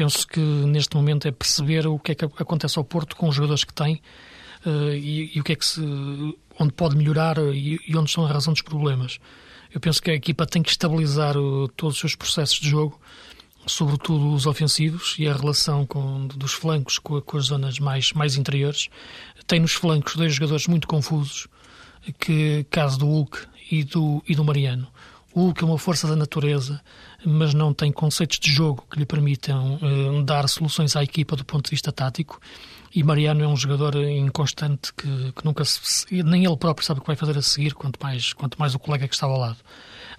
penso 0.00 0.26
que 0.26 0.40
neste 0.40 0.96
momento 0.96 1.28
é 1.28 1.30
perceber 1.30 1.86
o 1.86 1.98
que 1.98 2.12
é 2.12 2.14
que 2.14 2.24
acontece 2.24 2.78
ao 2.78 2.84
Porto 2.84 3.14
com 3.14 3.28
os 3.28 3.34
jogadores 3.34 3.64
que 3.64 3.74
tem 3.74 4.00
uh, 4.64 4.94
e, 4.94 5.30
e, 5.34 5.40
o 5.40 5.44
que 5.44 5.52
é 5.52 5.56
que 5.56 5.66
se, 5.66 5.82
onde 6.58 6.72
pode 6.72 6.96
melhorar 6.96 7.36
e, 7.36 7.78
e, 7.86 7.94
onde 7.94 8.08
estão 8.08 8.24
a 8.24 8.32
razão 8.32 8.54
dos 8.54 8.62
problemas. 8.62 9.18
Eu 9.70 9.78
penso 9.78 10.00
que 10.00 10.10
a 10.10 10.14
equipa 10.14 10.46
tem 10.46 10.62
que 10.62 10.70
estabilizar 10.70 11.36
uh, 11.36 11.68
todos 11.76 11.96
os 11.96 12.00
seus 12.00 12.16
processos 12.16 12.58
de 12.58 12.70
jogo, 12.70 12.98
sobretudo 13.66 14.32
os 14.32 14.46
ofensivos 14.46 15.16
e 15.18 15.28
a 15.28 15.34
relação 15.34 15.84
com, 15.84 16.26
dos 16.28 16.54
flancos 16.54 16.98
com, 16.98 17.20
com 17.20 17.36
as 17.36 17.44
zonas 17.44 17.78
mais, 17.78 18.14
mais 18.14 18.36
interiores. 18.36 18.88
Tem 19.46 19.60
nos 19.60 19.74
flancos 19.74 20.16
dois 20.16 20.32
jogadores 20.32 20.66
muito 20.66 20.88
confusos, 20.88 21.46
que 22.18 22.64
caso 22.70 22.98
do 22.98 23.06
Hulk 23.06 23.38
e 23.70 23.84
do, 23.84 24.24
e 24.26 24.34
do 24.34 24.42
Mariano. 24.42 24.88
O 25.34 25.42
Hulk 25.42 25.62
é 25.62 25.66
uma 25.66 25.78
força 25.78 26.08
da 26.08 26.16
natureza, 26.16 26.80
mas 27.24 27.54
não 27.54 27.72
tem 27.72 27.92
conceitos 27.92 28.38
de 28.38 28.50
jogo 28.50 28.84
que 28.90 28.98
lhe 28.98 29.06
permitam 29.06 29.76
uh, 29.76 30.22
dar 30.22 30.48
soluções 30.48 30.96
à 30.96 31.02
equipa 31.02 31.36
do 31.36 31.44
ponto 31.44 31.64
de 31.66 31.70
vista 31.70 31.92
tático. 31.92 32.40
E 32.94 33.04
Mariano 33.04 33.44
é 33.44 33.46
um 33.46 33.56
jogador 33.56 33.94
inconstante 33.96 34.92
que, 34.94 35.32
que 35.32 35.44
nunca 35.44 35.64
se, 35.64 36.06
nem 36.24 36.44
ele 36.44 36.56
próprio 36.56 36.84
sabe 36.84 36.98
o 36.98 37.02
que 37.02 37.06
vai 37.06 37.16
fazer 37.16 37.38
a 37.38 37.42
seguir, 37.42 37.74
quanto 37.74 37.98
mais, 38.02 38.32
quanto 38.32 38.58
mais 38.58 38.74
o 38.74 38.78
colega 38.78 39.06
que 39.06 39.14
está 39.14 39.26
ao 39.26 39.38
lado. 39.38 39.58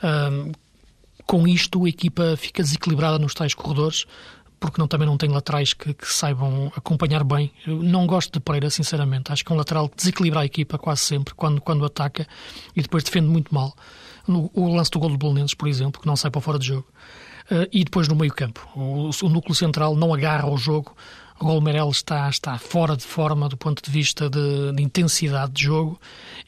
Uh, 0.01 0.51
com 1.25 1.47
isto 1.47 1.85
a 1.85 1.89
equipa 1.89 2.35
fica 2.37 2.63
desequilibrada 2.63 3.19
nos 3.19 3.33
tais 3.33 3.53
corredores, 3.53 4.05
porque 4.59 4.79
não, 4.79 4.87
também 4.87 5.07
não 5.07 5.17
tem 5.17 5.29
laterais 5.29 5.73
que, 5.73 5.93
que, 5.93 6.07
saibam 6.07 6.71
acompanhar 6.75 7.23
bem. 7.23 7.51
Eu 7.65 7.81
não 7.81 8.05
gosto 8.05 8.33
de 8.33 8.39
Pereira, 8.39 8.69
sinceramente. 8.69 9.31
Acho 9.31 9.43
que 9.43 9.51
é 9.51 9.55
um 9.55 9.57
lateral 9.57 9.89
que 9.89 9.97
desequilibra 9.97 10.41
a 10.41 10.45
equipa 10.45 10.77
quase 10.77 11.01
sempre, 11.01 11.33
quando, 11.33 11.59
quando 11.59 11.83
ataca, 11.83 12.27
e 12.75 12.81
depois 12.81 13.03
defende 13.03 13.27
muito 13.27 13.53
mal. 13.53 13.75
No, 14.27 14.51
o 14.53 14.73
lance 14.75 14.91
do 14.91 14.99
gol 14.99 15.09
do 15.09 15.17
Bolonenses, 15.17 15.53
por 15.53 15.67
exemplo, 15.67 16.01
que 16.01 16.07
não 16.07 16.15
sai 16.15 16.31
para 16.31 16.41
fora 16.41 16.59
de 16.59 16.67
jogo. 16.67 16.87
Uh, 17.49 17.67
e 17.71 17.83
depois 17.83 18.07
no 18.07 18.15
meio 18.15 18.33
campo. 18.33 18.65
O, 18.75 19.09
o, 19.09 19.29
núcleo 19.29 19.55
central 19.55 19.95
não 19.95 20.13
agarra 20.13 20.49
o 20.49 20.57
jogo. 20.57 20.95
O 21.39 21.45
gol 21.45 21.59
Meirelles 21.59 21.97
está, 21.97 22.29
está 22.29 22.57
fora 22.57 22.95
de 22.95 23.03
forma 23.03 23.49
do 23.49 23.57
ponto 23.57 23.81
de 23.83 23.89
vista 23.89 24.29
de, 24.29 24.71
de 24.73 24.83
intensidade 24.83 25.51
de 25.53 25.63
jogo 25.63 25.99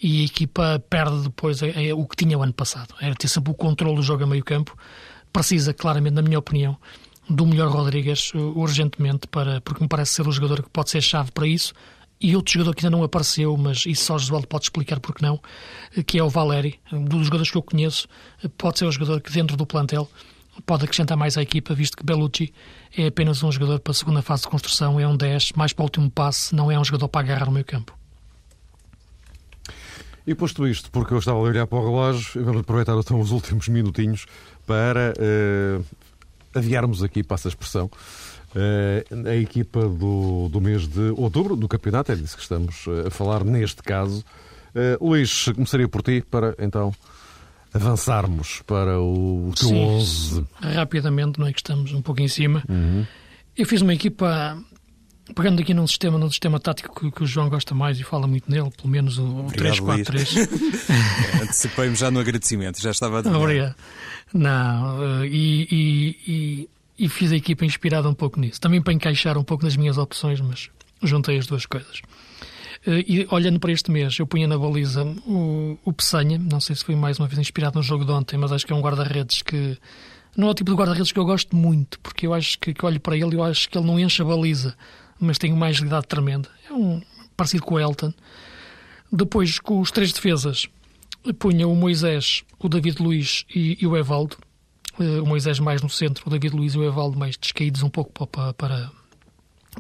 e 0.02 0.22
a 0.22 0.26
equipa 0.26 0.84
perde 0.88 1.24
depois 1.24 1.64
é, 1.64 1.88
é, 1.88 1.94
o 1.94 2.06
que 2.06 2.16
tinha 2.16 2.38
o 2.38 2.44
ano 2.44 2.54
passado. 2.54 2.94
Era 3.02 3.16
ter 3.16 3.28
sempre 3.28 3.52
o 3.52 3.56
controle 3.56 3.96
do 3.96 4.04
jogo 4.04 4.24
a 4.24 4.28
meio 4.28 4.44
campo. 4.44 4.78
Precisa, 5.32 5.74
claramente, 5.74 6.14
na 6.14 6.22
minha 6.22 6.38
opinião, 6.38 6.78
do 7.30 7.46
melhor 7.46 7.70
Rodrigues 7.70 8.32
uh, 8.34 8.38
urgentemente, 8.56 9.28
para, 9.28 9.62
porque 9.62 9.82
me 9.82 9.88
parece 9.88 10.14
ser 10.14 10.28
o 10.28 10.32
jogador 10.32 10.62
que 10.62 10.70
pode 10.70 10.90
ser 10.90 11.02
chave 11.02 11.32
para 11.32 11.48
isso. 11.48 11.74
E 12.24 12.38
outro 12.38 12.54
jogador 12.54 12.74
que 12.74 12.86
ainda 12.86 12.96
não 12.96 13.04
apareceu, 13.04 13.58
mas 13.58 13.86
isso 13.86 14.06
só 14.06 14.18
Josualdo 14.18 14.48
pode 14.48 14.64
explicar 14.64 14.98
porque 15.02 15.24
não, 15.24 15.42
que 16.08 16.18
é 16.18 16.24
o 16.24 16.30
Valeri, 16.30 16.80
um 16.94 17.04
dos 17.04 17.26
jogadores 17.26 17.52
que 17.52 17.58
eu 17.58 17.62
conheço, 17.62 18.08
pode 18.58 18.80
ser 18.80 18.86
o 18.86 18.92
jogador 18.94 19.20
que 19.20 19.30
dentro 19.30 19.58
do 19.58 19.66
plantel 19.66 20.10
pode 20.66 20.86
acrescentar 20.86 21.18
mais 21.18 21.38
à 21.38 21.42
equipa, 21.42 21.74
visto 21.74 21.98
que 21.98 22.06
Bellucci 22.06 22.54
é 22.96 23.08
apenas 23.08 23.44
um 23.44 23.52
jogador 23.52 23.80
para 23.80 23.92
a 23.92 23.94
segunda 23.94 24.22
fase 24.22 24.44
de 24.44 24.48
construção, 24.48 24.98
é 25.00 25.06
um 25.06 25.18
10, 25.18 25.52
mais 25.58 25.74
para 25.74 25.84
o 25.84 25.86
último 25.86 26.10
passe, 26.10 26.56
não 26.56 26.72
é 26.72 26.80
um 26.80 26.84
jogador 26.86 27.10
para 27.10 27.22
agarrar 27.22 27.48
no 27.48 27.52
meio 27.52 27.66
campo. 27.66 27.94
E 30.26 30.34
posto 30.34 30.66
isto, 30.66 30.90
porque 30.92 31.14
eu 31.14 31.18
estava 31.18 31.38
a 31.38 31.42
olhar 31.42 31.68
para 31.68 31.78
o 31.78 31.84
relógio, 31.84 32.46
vamos 32.46 32.62
aproveitar 32.62 32.96
então 32.98 33.20
os 33.20 33.32
últimos 33.32 33.68
minutinhos 33.68 34.26
para 34.66 35.14
uh, 35.18 35.86
aviarmos 36.54 37.04
aqui, 37.04 37.22
passa 37.22 37.48
a 37.48 37.50
expressão, 37.50 37.92
uh, 38.56 39.28
a 39.28 39.36
equipa 39.36 39.88
do, 39.88 40.50
do 40.50 40.62
mês 40.62 40.88
de 40.88 41.13
outubro, 41.18 41.56
do 41.56 41.68
campeonato, 41.68 42.12
é 42.12 42.16
disso 42.16 42.36
que 42.36 42.44
estamos 42.44 42.86
eh, 42.88 43.08
a 43.08 43.10
falar 43.12 43.44
neste 43.44 43.82
caso. 43.84 44.24
Uh, 44.76 45.06
Luís, 45.06 45.46
começaria 45.54 45.88
por 45.88 46.02
ti 46.02 46.24
para 46.30 46.56
então 46.60 46.94
avançarmos 47.74 48.62
para 48.66 49.00
o 49.00 49.52
teu 49.58 49.70
Sim, 49.70 49.86
11. 49.86 50.46
Rapidamente, 50.62 51.39
não 51.39 51.48
é 51.48 51.54
que 51.54 51.60
estamos 51.60 51.92
um 51.92 52.02
pouco 52.02 52.22
em 52.22 52.28
cima. 52.28 52.63
Uhum. 52.70 53.06
Eu 53.58 53.66
fiz 53.66 53.82
uma 53.82 53.94
equipa 53.94 54.58
pegando 55.36 55.62
aqui 55.62 55.74
num 55.74 55.88
sistema, 55.88 56.18
num 56.18 56.30
sistema 56.30 56.60
tático 56.60 56.94
que, 57.00 57.12
que, 57.12 57.24
o 57.24 57.26
João 57.26 57.50
gosta 57.50 57.74
mais 57.74 58.00
e 58.00 58.04
fala 58.04 58.28
muito 58.28 58.50
nele, 58.52 58.70
pelo 58.72 58.89
menos 58.89 59.18
o, 59.18 59.24
o 59.24 59.46
3-4-3. 59.48 60.50
Antecipei-me 61.42 61.96
já 61.96 62.12
no 62.12 62.20
agradecimento, 62.20 62.82
já 62.82 62.92
estava 62.92 63.20
a 63.20 63.22
dizer. 63.22 63.36
Obrigado. 63.36 63.76
Não, 64.34 65.24
e, 65.26 65.68
e, 66.28 66.70
e, 67.06 67.10
fiz 67.10 67.32
a 67.32 67.36
equipa 67.36 67.66
inspirada 67.66 68.10
um 68.10 68.13
pouco 68.13 68.39
nisso. 68.39 68.60
Também 68.60 68.82
para 68.82 68.94
encaixar 68.94 69.38
um 69.38 69.44
pouco 69.44 69.63
nas 69.63 69.76
minhas 69.76 69.98
opções, 69.98 70.39
mas 70.42 70.70
juntei 71.02 71.38
as 71.38 71.48
duas 71.48 71.66
coisas. 71.66 72.02
Eh, 72.86 73.06
e 73.08 73.28
olhando 73.30 73.60
para 73.60 73.72
este 73.72 73.92
mês, 73.92 74.18
eu 74.20 74.28
punha 74.28 74.48
na 74.48 74.58
baliza 74.58 75.04
o, 75.26 75.78
o 75.86 75.94
não 76.50 76.60
sei 76.60 76.76
se 76.76 76.84
foi 76.84 76.96
mais 76.96 77.20
uma 77.20 77.28
vez 77.28 77.39
inspirado 77.39 77.78
no 77.78 77.84
jogo 77.84 78.06
de 78.06 78.12
ontem, 78.12 78.38
mas 78.38 78.52
acho 78.52 78.66
que 78.66 78.74
é 78.74 78.76
um 78.76 78.82
guarda-redes 78.82 79.42
que 79.42 79.78
não 80.36 80.48
é 80.48 80.52
o 80.52 80.54
tipo 80.54 80.72
de 80.72 80.78
guarda-redes 80.78 81.12
que 81.12 81.20
eu 81.20 81.26
gosto 81.26 81.56
muito, 81.56 82.00
porque 82.00 82.26
eu 82.26 82.34
acho 82.34 82.58
que, 82.60 82.74
que 82.74 82.86
olho 82.86 83.00
para 83.00 83.16
ele 83.16 83.36
e 83.36 83.36
eu 83.36 83.44
acho 83.44 83.70
que 83.70 83.78
ele 83.78 83.86
não 83.86 84.00
enche 84.00 84.22
a 84.22 84.26
baliza, 84.26 84.76
mas 85.20 85.38
tem 85.38 85.54
uma 85.54 85.68
agilidade 85.68 86.08
tremenda. 86.08 86.50
É 86.70 86.74
um 86.74 87.02
parecido 87.38 87.63
com 87.63 87.76
o 87.76 87.80
Elton. 87.80 88.13
Depois, 89.12 89.60
com 89.60 89.80
os 89.80 89.92
três 89.92 90.12
defesas, 90.12 90.68
punha 91.38 91.68
o 91.68 91.76
Moisés, 91.76 92.44
o 92.60 92.68
David 92.68 93.02
Luiz 93.02 93.46
e, 93.54 93.78
e 93.80 93.86
o 93.86 93.96
Evaldo. 93.96 94.38
O 95.00 95.26
Moisés 95.26 95.60
mais 95.60 95.82
no 95.82 95.90
centro, 95.90 96.24
o 96.28 96.30
David 96.30 96.56
Luiz 96.56 96.76
e 96.76 96.78
o 96.78 96.84
Evaldo 96.84 97.18
mais 97.18 97.36
descaídos 97.36 97.82
um 97.82 97.90
pouco 97.90 98.28
para, 98.28 98.54
para, 98.54 98.92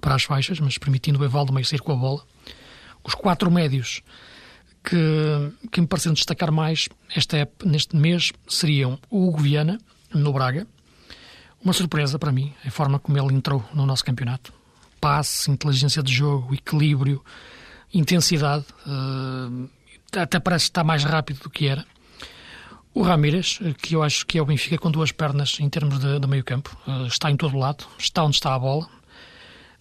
para 0.01 0.15
as 0.15 0.23
faixas, 0.23 0.59
mas 0.59 0.77
permitindo 0.77 1.19
o 1.19 1.25
Evaldo 1.25 1.53
mais 1.53 1.67
sair 1.67 1.81
com 1.81 1.91
a 1.91 1.95
bola. 1.95 2.23
Os 3.03 3.13
quatro 3.13 3.51
médios 3.51 4.01
que, 4.83 5.67
que 5.71 5.81
me 5.81 5.87
parecem 5.87 6.13
destacar 6.13 6.51
mais 6.51 6.89
esta 7.15 7.47
neste 7.63 7.95
mês 7.95 8.31
seriam 8.47 8.99
o 9.09 9.27
Hugo 9.27 9.41
Viana, 9.41 9.77
no 10.13 10.33
Braga. 10.33 10.67
Uma 11.63 11.73
surpresa 11.73 12.19
para 12.19 12.31
mim, 12.31 12.53
a 12.65 12.69
forma 12.69 12.99
como 12.99 13.17
ele 13.17 13.33
entrou 13.33 13.63
no 13.73 13.85
nosso 13.85 14.03
campeonato. 14.03 14.53
Passe, 14.99 15.49
inteligência 15.49 16.03
de 16.03 16.11
jogo, 16.11 16.53
equilíbrio, 16.53 17.23
intensidade. 17.93 18.65
Uh, 18.85 19.69
até 20.15 20.39
parece 20.39 20.65
estar 20.65 20.83
mais 20.83 21.03
rápido 21.03 21.39
do 21.43 21.49
que 21.49 21.67
era. 21.67 21.85
O 22.93 23.01
Ramírez, 23.01 23.59
que 23.81 23.95
eu 23.95 24.03
acho 24.03 24.25
que 24.25 24.37
é 24.37 24.41
o 24.41 24.45
Benfica 24.45 24.77
com 24.77 24.91
duas 24.91 25.11
pernas 25.11 25.57
em 25.59 25.67
termos 25.67 25.97
de, 25.99 26.19
de 26.19 26.27
meio 26.27 26.43
campo, 26.43 26.77
uh, 26.87 27.07
está 27.07 27.31
em 27.31 27.35
todo 27.35 27.57
lado, 27.57 27.85
está 27.97 28.23
onde 28.23 28.35
está 28.35 28.53
a 28.53 28.59
bola. 28.59 28.87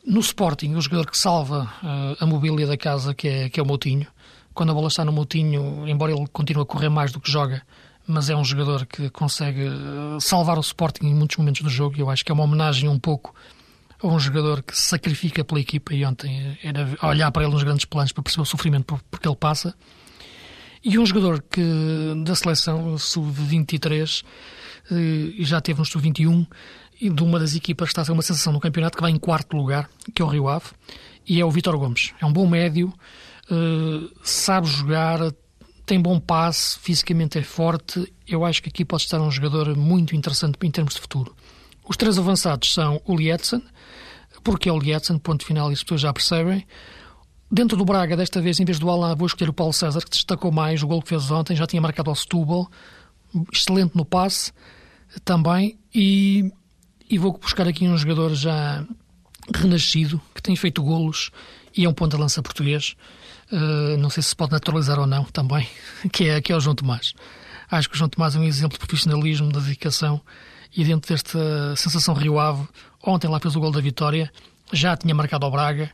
No 0.04 0.20
Sporting, 0.20 0.74
o 0.74 0.80
jogador 0.80 1.10
que 1.10 1.18
salva 1.18 1.70
uh, 1.82 2.16
a 2.18 2.26
mobília 2.26 2.66
da 2.66 2.76
casa, 2.76 3.12
que 3.14 3.28
é, 3.28 3.48
que 3.50 3.60
é 3.60 3.62
o 3.62 3.66
Moutinho. 3.66 4.06
Quando 4.54 4.70
a 4.70 4.74
bola 4.74 4.88
está 4.88 5.04
no 5.04 5.12
Moutinho, 5.12 5.86
embora 5.86 6.12
ele 6.12 6.26
continue 6.28 6.62
a 6.62 6.66
correr 6.66 6.88
mais 6.88 7.12
do 7.12 7.20
que 7.20 7.30
joga, 7.30 7.62
mas 8.06 8.30
é 8.30 8.36
um 8.36 8.44
jogador 8.44 8.86
que 8.86 9.10
consegue 9.10 9.68
uh, 9.68 10.18
salvar 10.18 10.56
o 10.56 10.62
Sporting 10.62 11.06
em 11.06 11.14
muitos 11.14 11.36
momentos 11.36 11.60
do 11.60 11.68
jogo. 11.68 11.96
Eu 11.98 12.08
acho 12.08 12.24
que 12.24 12.32
é 12.32 12.34
uma 12.34 12.44
homenagem 12.44 12.88
um 12.88 12.98
pouco 12.98 13.34
a 14.02 14.06
um 14.06 14.18
jogador 14.18 14.62
que 14.62 14.74
se 14.74 14.82
sacrifica 14.88 15.44
pela 15.44 15.60
equipa. 15.60 15.92
E 15.92 16.04
ontem 16.04 16.58
era 16.62 16.88
olhar 17.02 17.30
para 17.30 17.44
ele 17.44 17.52
nos 17.52 17.62
grandes 17.62 17.84
planos 17.84 18.10
para 18.10 18.22
perceber 18.22 18.42
o 18.42 18.46
sofrimento 18.46 18.86
por, 18.86 19.02
por 19.02 19.20
que 19.20 19.28
ele 19.28 19.36
passa. 19.36 19.74
E 20.84 20.98
um 20.98 21.06
jogador 21.06 21.42
que 21.42 21.62
da 22.24 22.34
seleção 22.34 22.98
sub-23 22.98 24.24
eh, 24.90 24.94
e 25.38 25.44
já 25.44 25.60
teve 25.60 25.78
no 25.78 25.86
sub-21 25.86 26.46
e 27.00 27.08
de 27.08 27.22
uma 27.22 27.38
das 27.38 27.54
equipas 27.54 27.88
que 27.88 27.92
está 27.92 28.02
a 28.02 28.04
ser 28.04 28.12
uma 28.12 28.22
sensação 28.22 28.52
no 28.52 28.60
campeonato 28.60 28.96
que 28.96 29.02
vai 29.02 29.10
em 29.10 29.18
quarto 29.18 29.56
lugar, 29.56 29.88
que 30.14 30.20
é 30.20 30.24
o 30.24 30.28
Rio 30.28 30.48
Ave, 30.48 30.66
e 31.26 31.40
é 31.40 31.44
o 31.44 31.50
Vitor 31.50 31.78
Gomes. 31.78 32.12
É 32.20 32.26
um 32.26 32.32
bom 32.32 32.48
médio, 32.48 32.92
eh, 33.50 34.08
sabe 34.24 34.66
jogar, 34.66 35.20
tem 35.86 36.00
bom 36.00 36.18
passe, 36.18 36.78
fisicamente 36.78 37.38
é 37.38 37.42
forte. 37.42 38.12
Eu 38.26 38.44
acho 38.44 38.62
que 38.62 38.68
aqui 38.68 38.84
pode 38.84 39.02
estar 39.02 39.20
um 39.20 39.30
jogador 39.30 39.76
muito 39.76 40.16
interessante 40.16 40.56
em 40.62 40.70
termos 40.70 40.94
de 40.94 41.00
futuro. 41.00 41.34
Os 41.88 41.96
três 41.96 42.18
avançados 42.18 42.72
são 42.72 43.00
o 43.04 43.16
Lietzen, 43.16 43.62
porque 44.42 44.68
é 44.68 44.72
o 44.72 44.78
Lietzen, 44.78 45.18
ponto 45.18 45.44
final, 45.44 45.68
as 45.68 45.82
pessoas 45.82 46.00
já 46.00 46.12
percebem. 46.12 46.66
Dentro 47.54 47.76
do 47.76 47.84
Braga, 47.84 48.16
desta 48.16 48.40
vez, 48.40 48.58
em 48.60 48.64
vez 48.64 48.78
do 48.78 48.88
Alain, 48.88 49.14
vou 49.14 49.26
escolher 49.26 49.50
o 49.50 49.52
Paulo 49.52 49.74
César, 49.74 50.00
que 50.00 50.08
destacou 50.08 50.50
mais. 50.50 50.82
O 50.82 50.86
gol 50.86 51.02
que 51.02 51.10
fez 51.10 51.30
ontem, 51.30 51.54
já 51.54 51.66
tinha 51.66 51.82
marcado 51.82 52.08
ao 52.08 52.16
Setúbal, 52.16 52.66
excelente 53.52 53.94
no 53.94 54.06
passe 54.06 54.54
também, 55.22 55.78
e, 55.94 56.50
e 57.10 57.18
vou 57.18 57.36
buscar 57.36 57.68
aqui 57.68 57.86
um 57.86 57.98
jogador 57.98 58.34
já 58.34 58.82
renascido, 59.54 60.18
que 60.34 60.42
tem 60.42 60.56
feito 60.56 60.82
golos 60.82 61.30
e 61.76 61.84
é 61.84 61.88
um 61.88 61.92
ponto 61.92 62.16
de 62.16 62.22
lança 62.22 62.42
português, 62.42 62.96
uh, 63.52 63.98
não 63.98 64.08
sei 64.08 64.22
se 64.22 64.30
se 64.30 64.36
pode 64.36 64.52
naturalizar 64.52 64.98
ou 64.98 65.06
não 65.06 65.24
também, 65.24 65.68
que 66.10 66.30
é, 66.30 66.40
que 66.40 66.52
é 66.52 66.56
o 66.56 66.60
João 66.60 66.74
Tomás. 66.74 67.12
Acho 67.70 67.86
que 67.86 67.94
o 67.94 67.98
João 67.98 68.08
Tomás 68.08 68.34
é 68.34 68.38
um 68.38 68.44
exemplo 68.44 68.78
de 68.78 68.86
profissionalismo, 68.86 69.52
de 69.52 69.60
dedicação, 69.60 70.22
e 70.74 70.84
dentro 70.84 71.12
desta 71.12 71.76
sensação 71.76 72.14
Rio 72.14 72.38
Ave, 72.38 72.66
ontem 73.04 73.28
lá 73.28 73.38
fez 73.38 73.54
o 73.56 73.60
gol 73.60 73.70
da 73.70 73.80
vitória, 73.82 74.32
já 74.72 74.96
tinha 74.96 75.14
marcado 75.14 75.44
ao 75.44 75.52
Braga, 75.52 75.90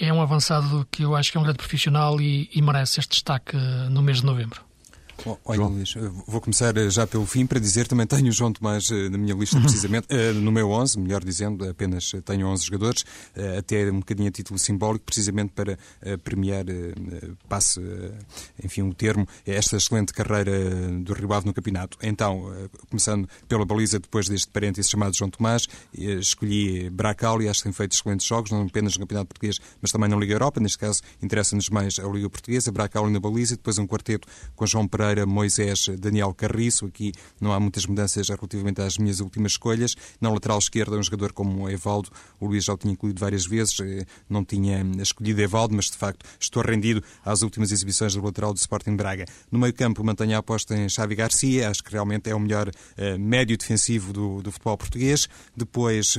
é 0.00 0.12
um 0.12 0.22
avançado 0.22 0.86
que 0.90 1.02
eu 1.02 1.14
acho 1.14 1.30
que 1.30 1.36
é 1.36 1.40
um 1.40 1.44
grande 1.44 1.58
profissional 1.58 2.20
e, 2.20 2.48
e 2.54 2.62
merece 2.62 3.00
este 3.00 3.10
destaque 3.10 3.56
eh, 3.56 3.88
no 3.90 4.02
mês 4.02 4.18
de 4.18 4.26
novembro. 4.26 4.69
Olha, 5.44 5.62
Luís, 5.66 5.94
vou 6.26 6.40
começar 6.40 6.76
eh, 6.76 6.88
já 6.88 7.06
pelo 7.06 7.26
fim 7.26 7.46
para 7.46 7.58
dizer 7.58 7.86
também 7.86 8.06
tenho 8.06 8.28
o 8.28 8.32
João 8.32 8.52
Tomás 8.52 8.90
eh, 8.90 9.08
na 9.08 9.18
minha 9.18 9.34
lista, 9.34 9.58
precisamente, 9.60 10.06
eh, 10.08 10.32
no 10.32 10.50
meu 10.50 10.70
11, 10.70 10.98
melhor 10.98 11.22
dizendo, 11.22 11.68
apenas 11.68 12.12
tenho 12.24 12.46
11 12.46 12.64
jogadores, 12.64 13.04
até 13.58 13.90
um 13.90 14.00
bocadinho 14.00 14.28
a 14.28 14.30
título 14.30 14.58
simbólico, 14.58 15.04
precisamente 15.04 15.52
para 15.52 15.78
premiar, 16.22 16.64
passe, 17.48 17.80
enfim, 18.62 18.82
o 18.82 18.94
termo, 18.94 19.26
esta 19.46 19.76
excelente 19.76 20.12
carreira 20.12 20.52
do 21.02 21.12
Rio 21.12 21.32
Ave 21.32 21.46
no 21.46 21.52
campeonato. 21.52 21.98
Então, 22.02 22.52
começando 22.88 23.28
pela 23.48 23.64
baliza, 23.64 23.98
depois 23.98 24.28
deste 24.28 24.48
parênteses 24.48 24.90
chamado 24.90 25.14
João 25.16 25.30
Tomás, 25.30 25.66
escolhi 25.92 26.90
Bracali, 26.90 27.48
acho 27.48 27.60
que 27.60 27.64
tem 27.64 27.72
feito 27.72 27.92
excelentes 27.92 28.26
jogos, 28.26 28.50
não 28.50 28.62
apenas 28.62 28.94
no 28.94 29.00
Campeonato 29.00 29.28
Português, 29.28 29.58
mas 29.80 29.90
também 29.90 30.08
na 30.08 30.16
Liga 30.16 30.34
Europa, 30.34 30.60
neste 30.60 30.78
caso 30.78 31.02
interessa-nos 31.22 31.68
mais 31.68 31.98
a 31.98 32.08
Liga 32.08 32.28
Portuguesa, 32.28 32.70
Bracali 32.72 33.12
na 33.12 33.20
baliza, 33.20 33.56
depois 33.56 33.78
um 33.78 33.86
quarteto 33.86 34.26
com 34.54 34.66
João 34.66 34.86
Pereira 34.86 35.09
Pereira, 35.10 35.26
Moisés, 35.26 35.88
Daniel 35.98 36.32
Carriço. 36.32 36.86
Aqui 36.86 37.12
não 37.40 37.52
há 37.52 37.58
muitas 37.58 37.84
mudanças 37.84 38.28
relativamente 38.28 38.80
às 38.80 38.96
minhas 38.96 39.18
últimas 39.20 39.52
escolhas. 39.52 39.96
Na 40.20 40.30
lateral 40.30 40.58
esquerda, 40.58 40.96
um 40.96 41.02
jogador 41.02 41.32
como 41.32 41.64
o 41.64 41.70
Evaldo. 41.70 42.10
O 42.38 42.46
Luís 42.46 42.64
já 42.64 42.72
o 42.72 42.78
tinha 42.78 42.92
incluído 42.92 43.18
várias 43.18 43.44
vezes. 43.44 43.80
Eh, 43.80 44.06
não 44.28 44.44
tinha 44.44 44.82
escolhido 45.02 45.40
Evaldo, 45.40 45.74
mas 45.74 45.86
de 45.86 45.96
facto 45.96 46.24
estou 46.38 46.62
rendido 46.62 47.02
às 47.24 47.42
últimas 47.42 47.72
exibições 47.72 48.14
do 48.14 48.22
lateral 48.22 48.52
do 48.52 48.58
Sporting 48.58 48.94
Braga. 48.94 49.26
No 49.50 49.58
meio 49.58 49.74
campo, 49.74 50.04
mantenho 50.04 50.36
a 50.36 50.38
aposta 50.38 50.76
em 50.76 50.88
Xavi 50.88 51.16
Garcia. 51.16 51.68
Acho 51.68 51.82
que 51.82 51.90
realmente 51.90 52.30
é 52.30 52.34
o 52.34 52.40
melhor 52.40 52.68
uh, 52.68 53.18
médio 53.18 53.56
defensivo 53.56 54.12
do, 54.12 54.42
do 54.42 54.52
futebol 54.52 54.78
português. 54.78 55.28
Depois. 55.56 56.16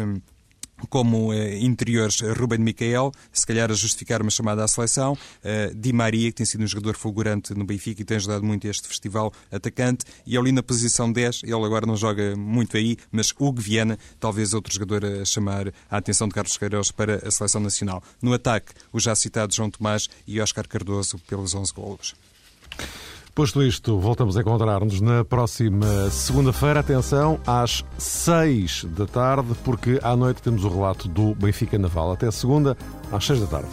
Como 0.90 1.34
eh, 1.34 1.60
interiores 1.60 2.22
eh, 2.22 2.34
Ruben 2.34 2.60
Micael, 2.60 3.12
se 3.32 3.46
calhar 3.46 3.72
a 3.72 3.74
justificar 3.74 4.22
uma 4.22 4.32
chamada 4.32 4.64
à 4.64 4.68
seleção, 4.68 5.18
eh, 5.44 5.72
Di 5.76 5.94
Maria, 5.94 6.30
que 6.30 6.38
tem 6.38 6.46
sido 6.46 6.64
um 6.64 6.68
jogador 6.68 6.96
fulgurante 6.96 7.54
no 7.54 7.66
Benfica 7.66 8.02
e 8.02 8.06
tem 8.06 8.18
ajudado 8.18 8.44
muito 8.44 8.68
este 8.68 8.88
festival 8.88 9.32
atacante, 9.52 10.06
e 10.26 10.38
ali 10.38 10.52
na 10.52 10.64
posição 10.64 11.12
10, 11.12 11.42
ele 11.44 11.54
agora 11.54 11.86
não 11.86 11.96
joga 11.96 12.36
muito 12.36 12.78
aí, 12.78 12.98
mas 13.12 13.34
Hugo 13.38 13.62
Viana, 13.62 13.98
talvez 14.20 14.54
outro 14.54 14.74
jogador 14.74 15.06
a 15.06 15.26
chamar 15.26 15.68
a 15.90 15.98
atenção 15.98 16.28
de 16.28 16.34
Carlos 16.34 16.58
Queiroz 16.58 16.92
para 16.92 17.28
a 17.28 17.32
seleção 17.32 17.62
nacional. 17.62 18.04
No 18.22 18.34
ataque, 18.34 18.74
o 18.92 19.00
já 19.00 19.16
citado 19.16 19.54
João 19.54 19.70
Tomás 19.70 20.10
e 20.28 20.40
Oscar 20.40 20.68
Cardoso 20.68 21.20
pelos 21.28 21.54
11 21.54 21.74
golos. 21.74 22.16
Posto 23.34 23.64
isto, 23.64 23.98
voltamos 23.98 24.36
a 24.36 24.42
encontrar-nos 24.42 25.00
na 25.00 25.24
próxima 25.24 26.10
segunda-feira. 26.10 26.82
Atenção, 26.82 27.40
às 27.48 27.84
seis 27.98 28.84
da 28.84 29.06
tarde, 29.06 29.56
porque 29.64 30.00
à 30.04 30.18
noite 30.18 30.42
temos 30.42 30.66
o 30.66 30.70
relato 30.70 31.08
do 31.08 31.34
Benfica 31.36 31.80
Naval. 31.80 32.12
Até 32.12 32.30
segunda, 32.30 32.76
às 33.10 33.26
seis 33.26 33.40
da 33.40 33.48
tarde. 33.48 33.70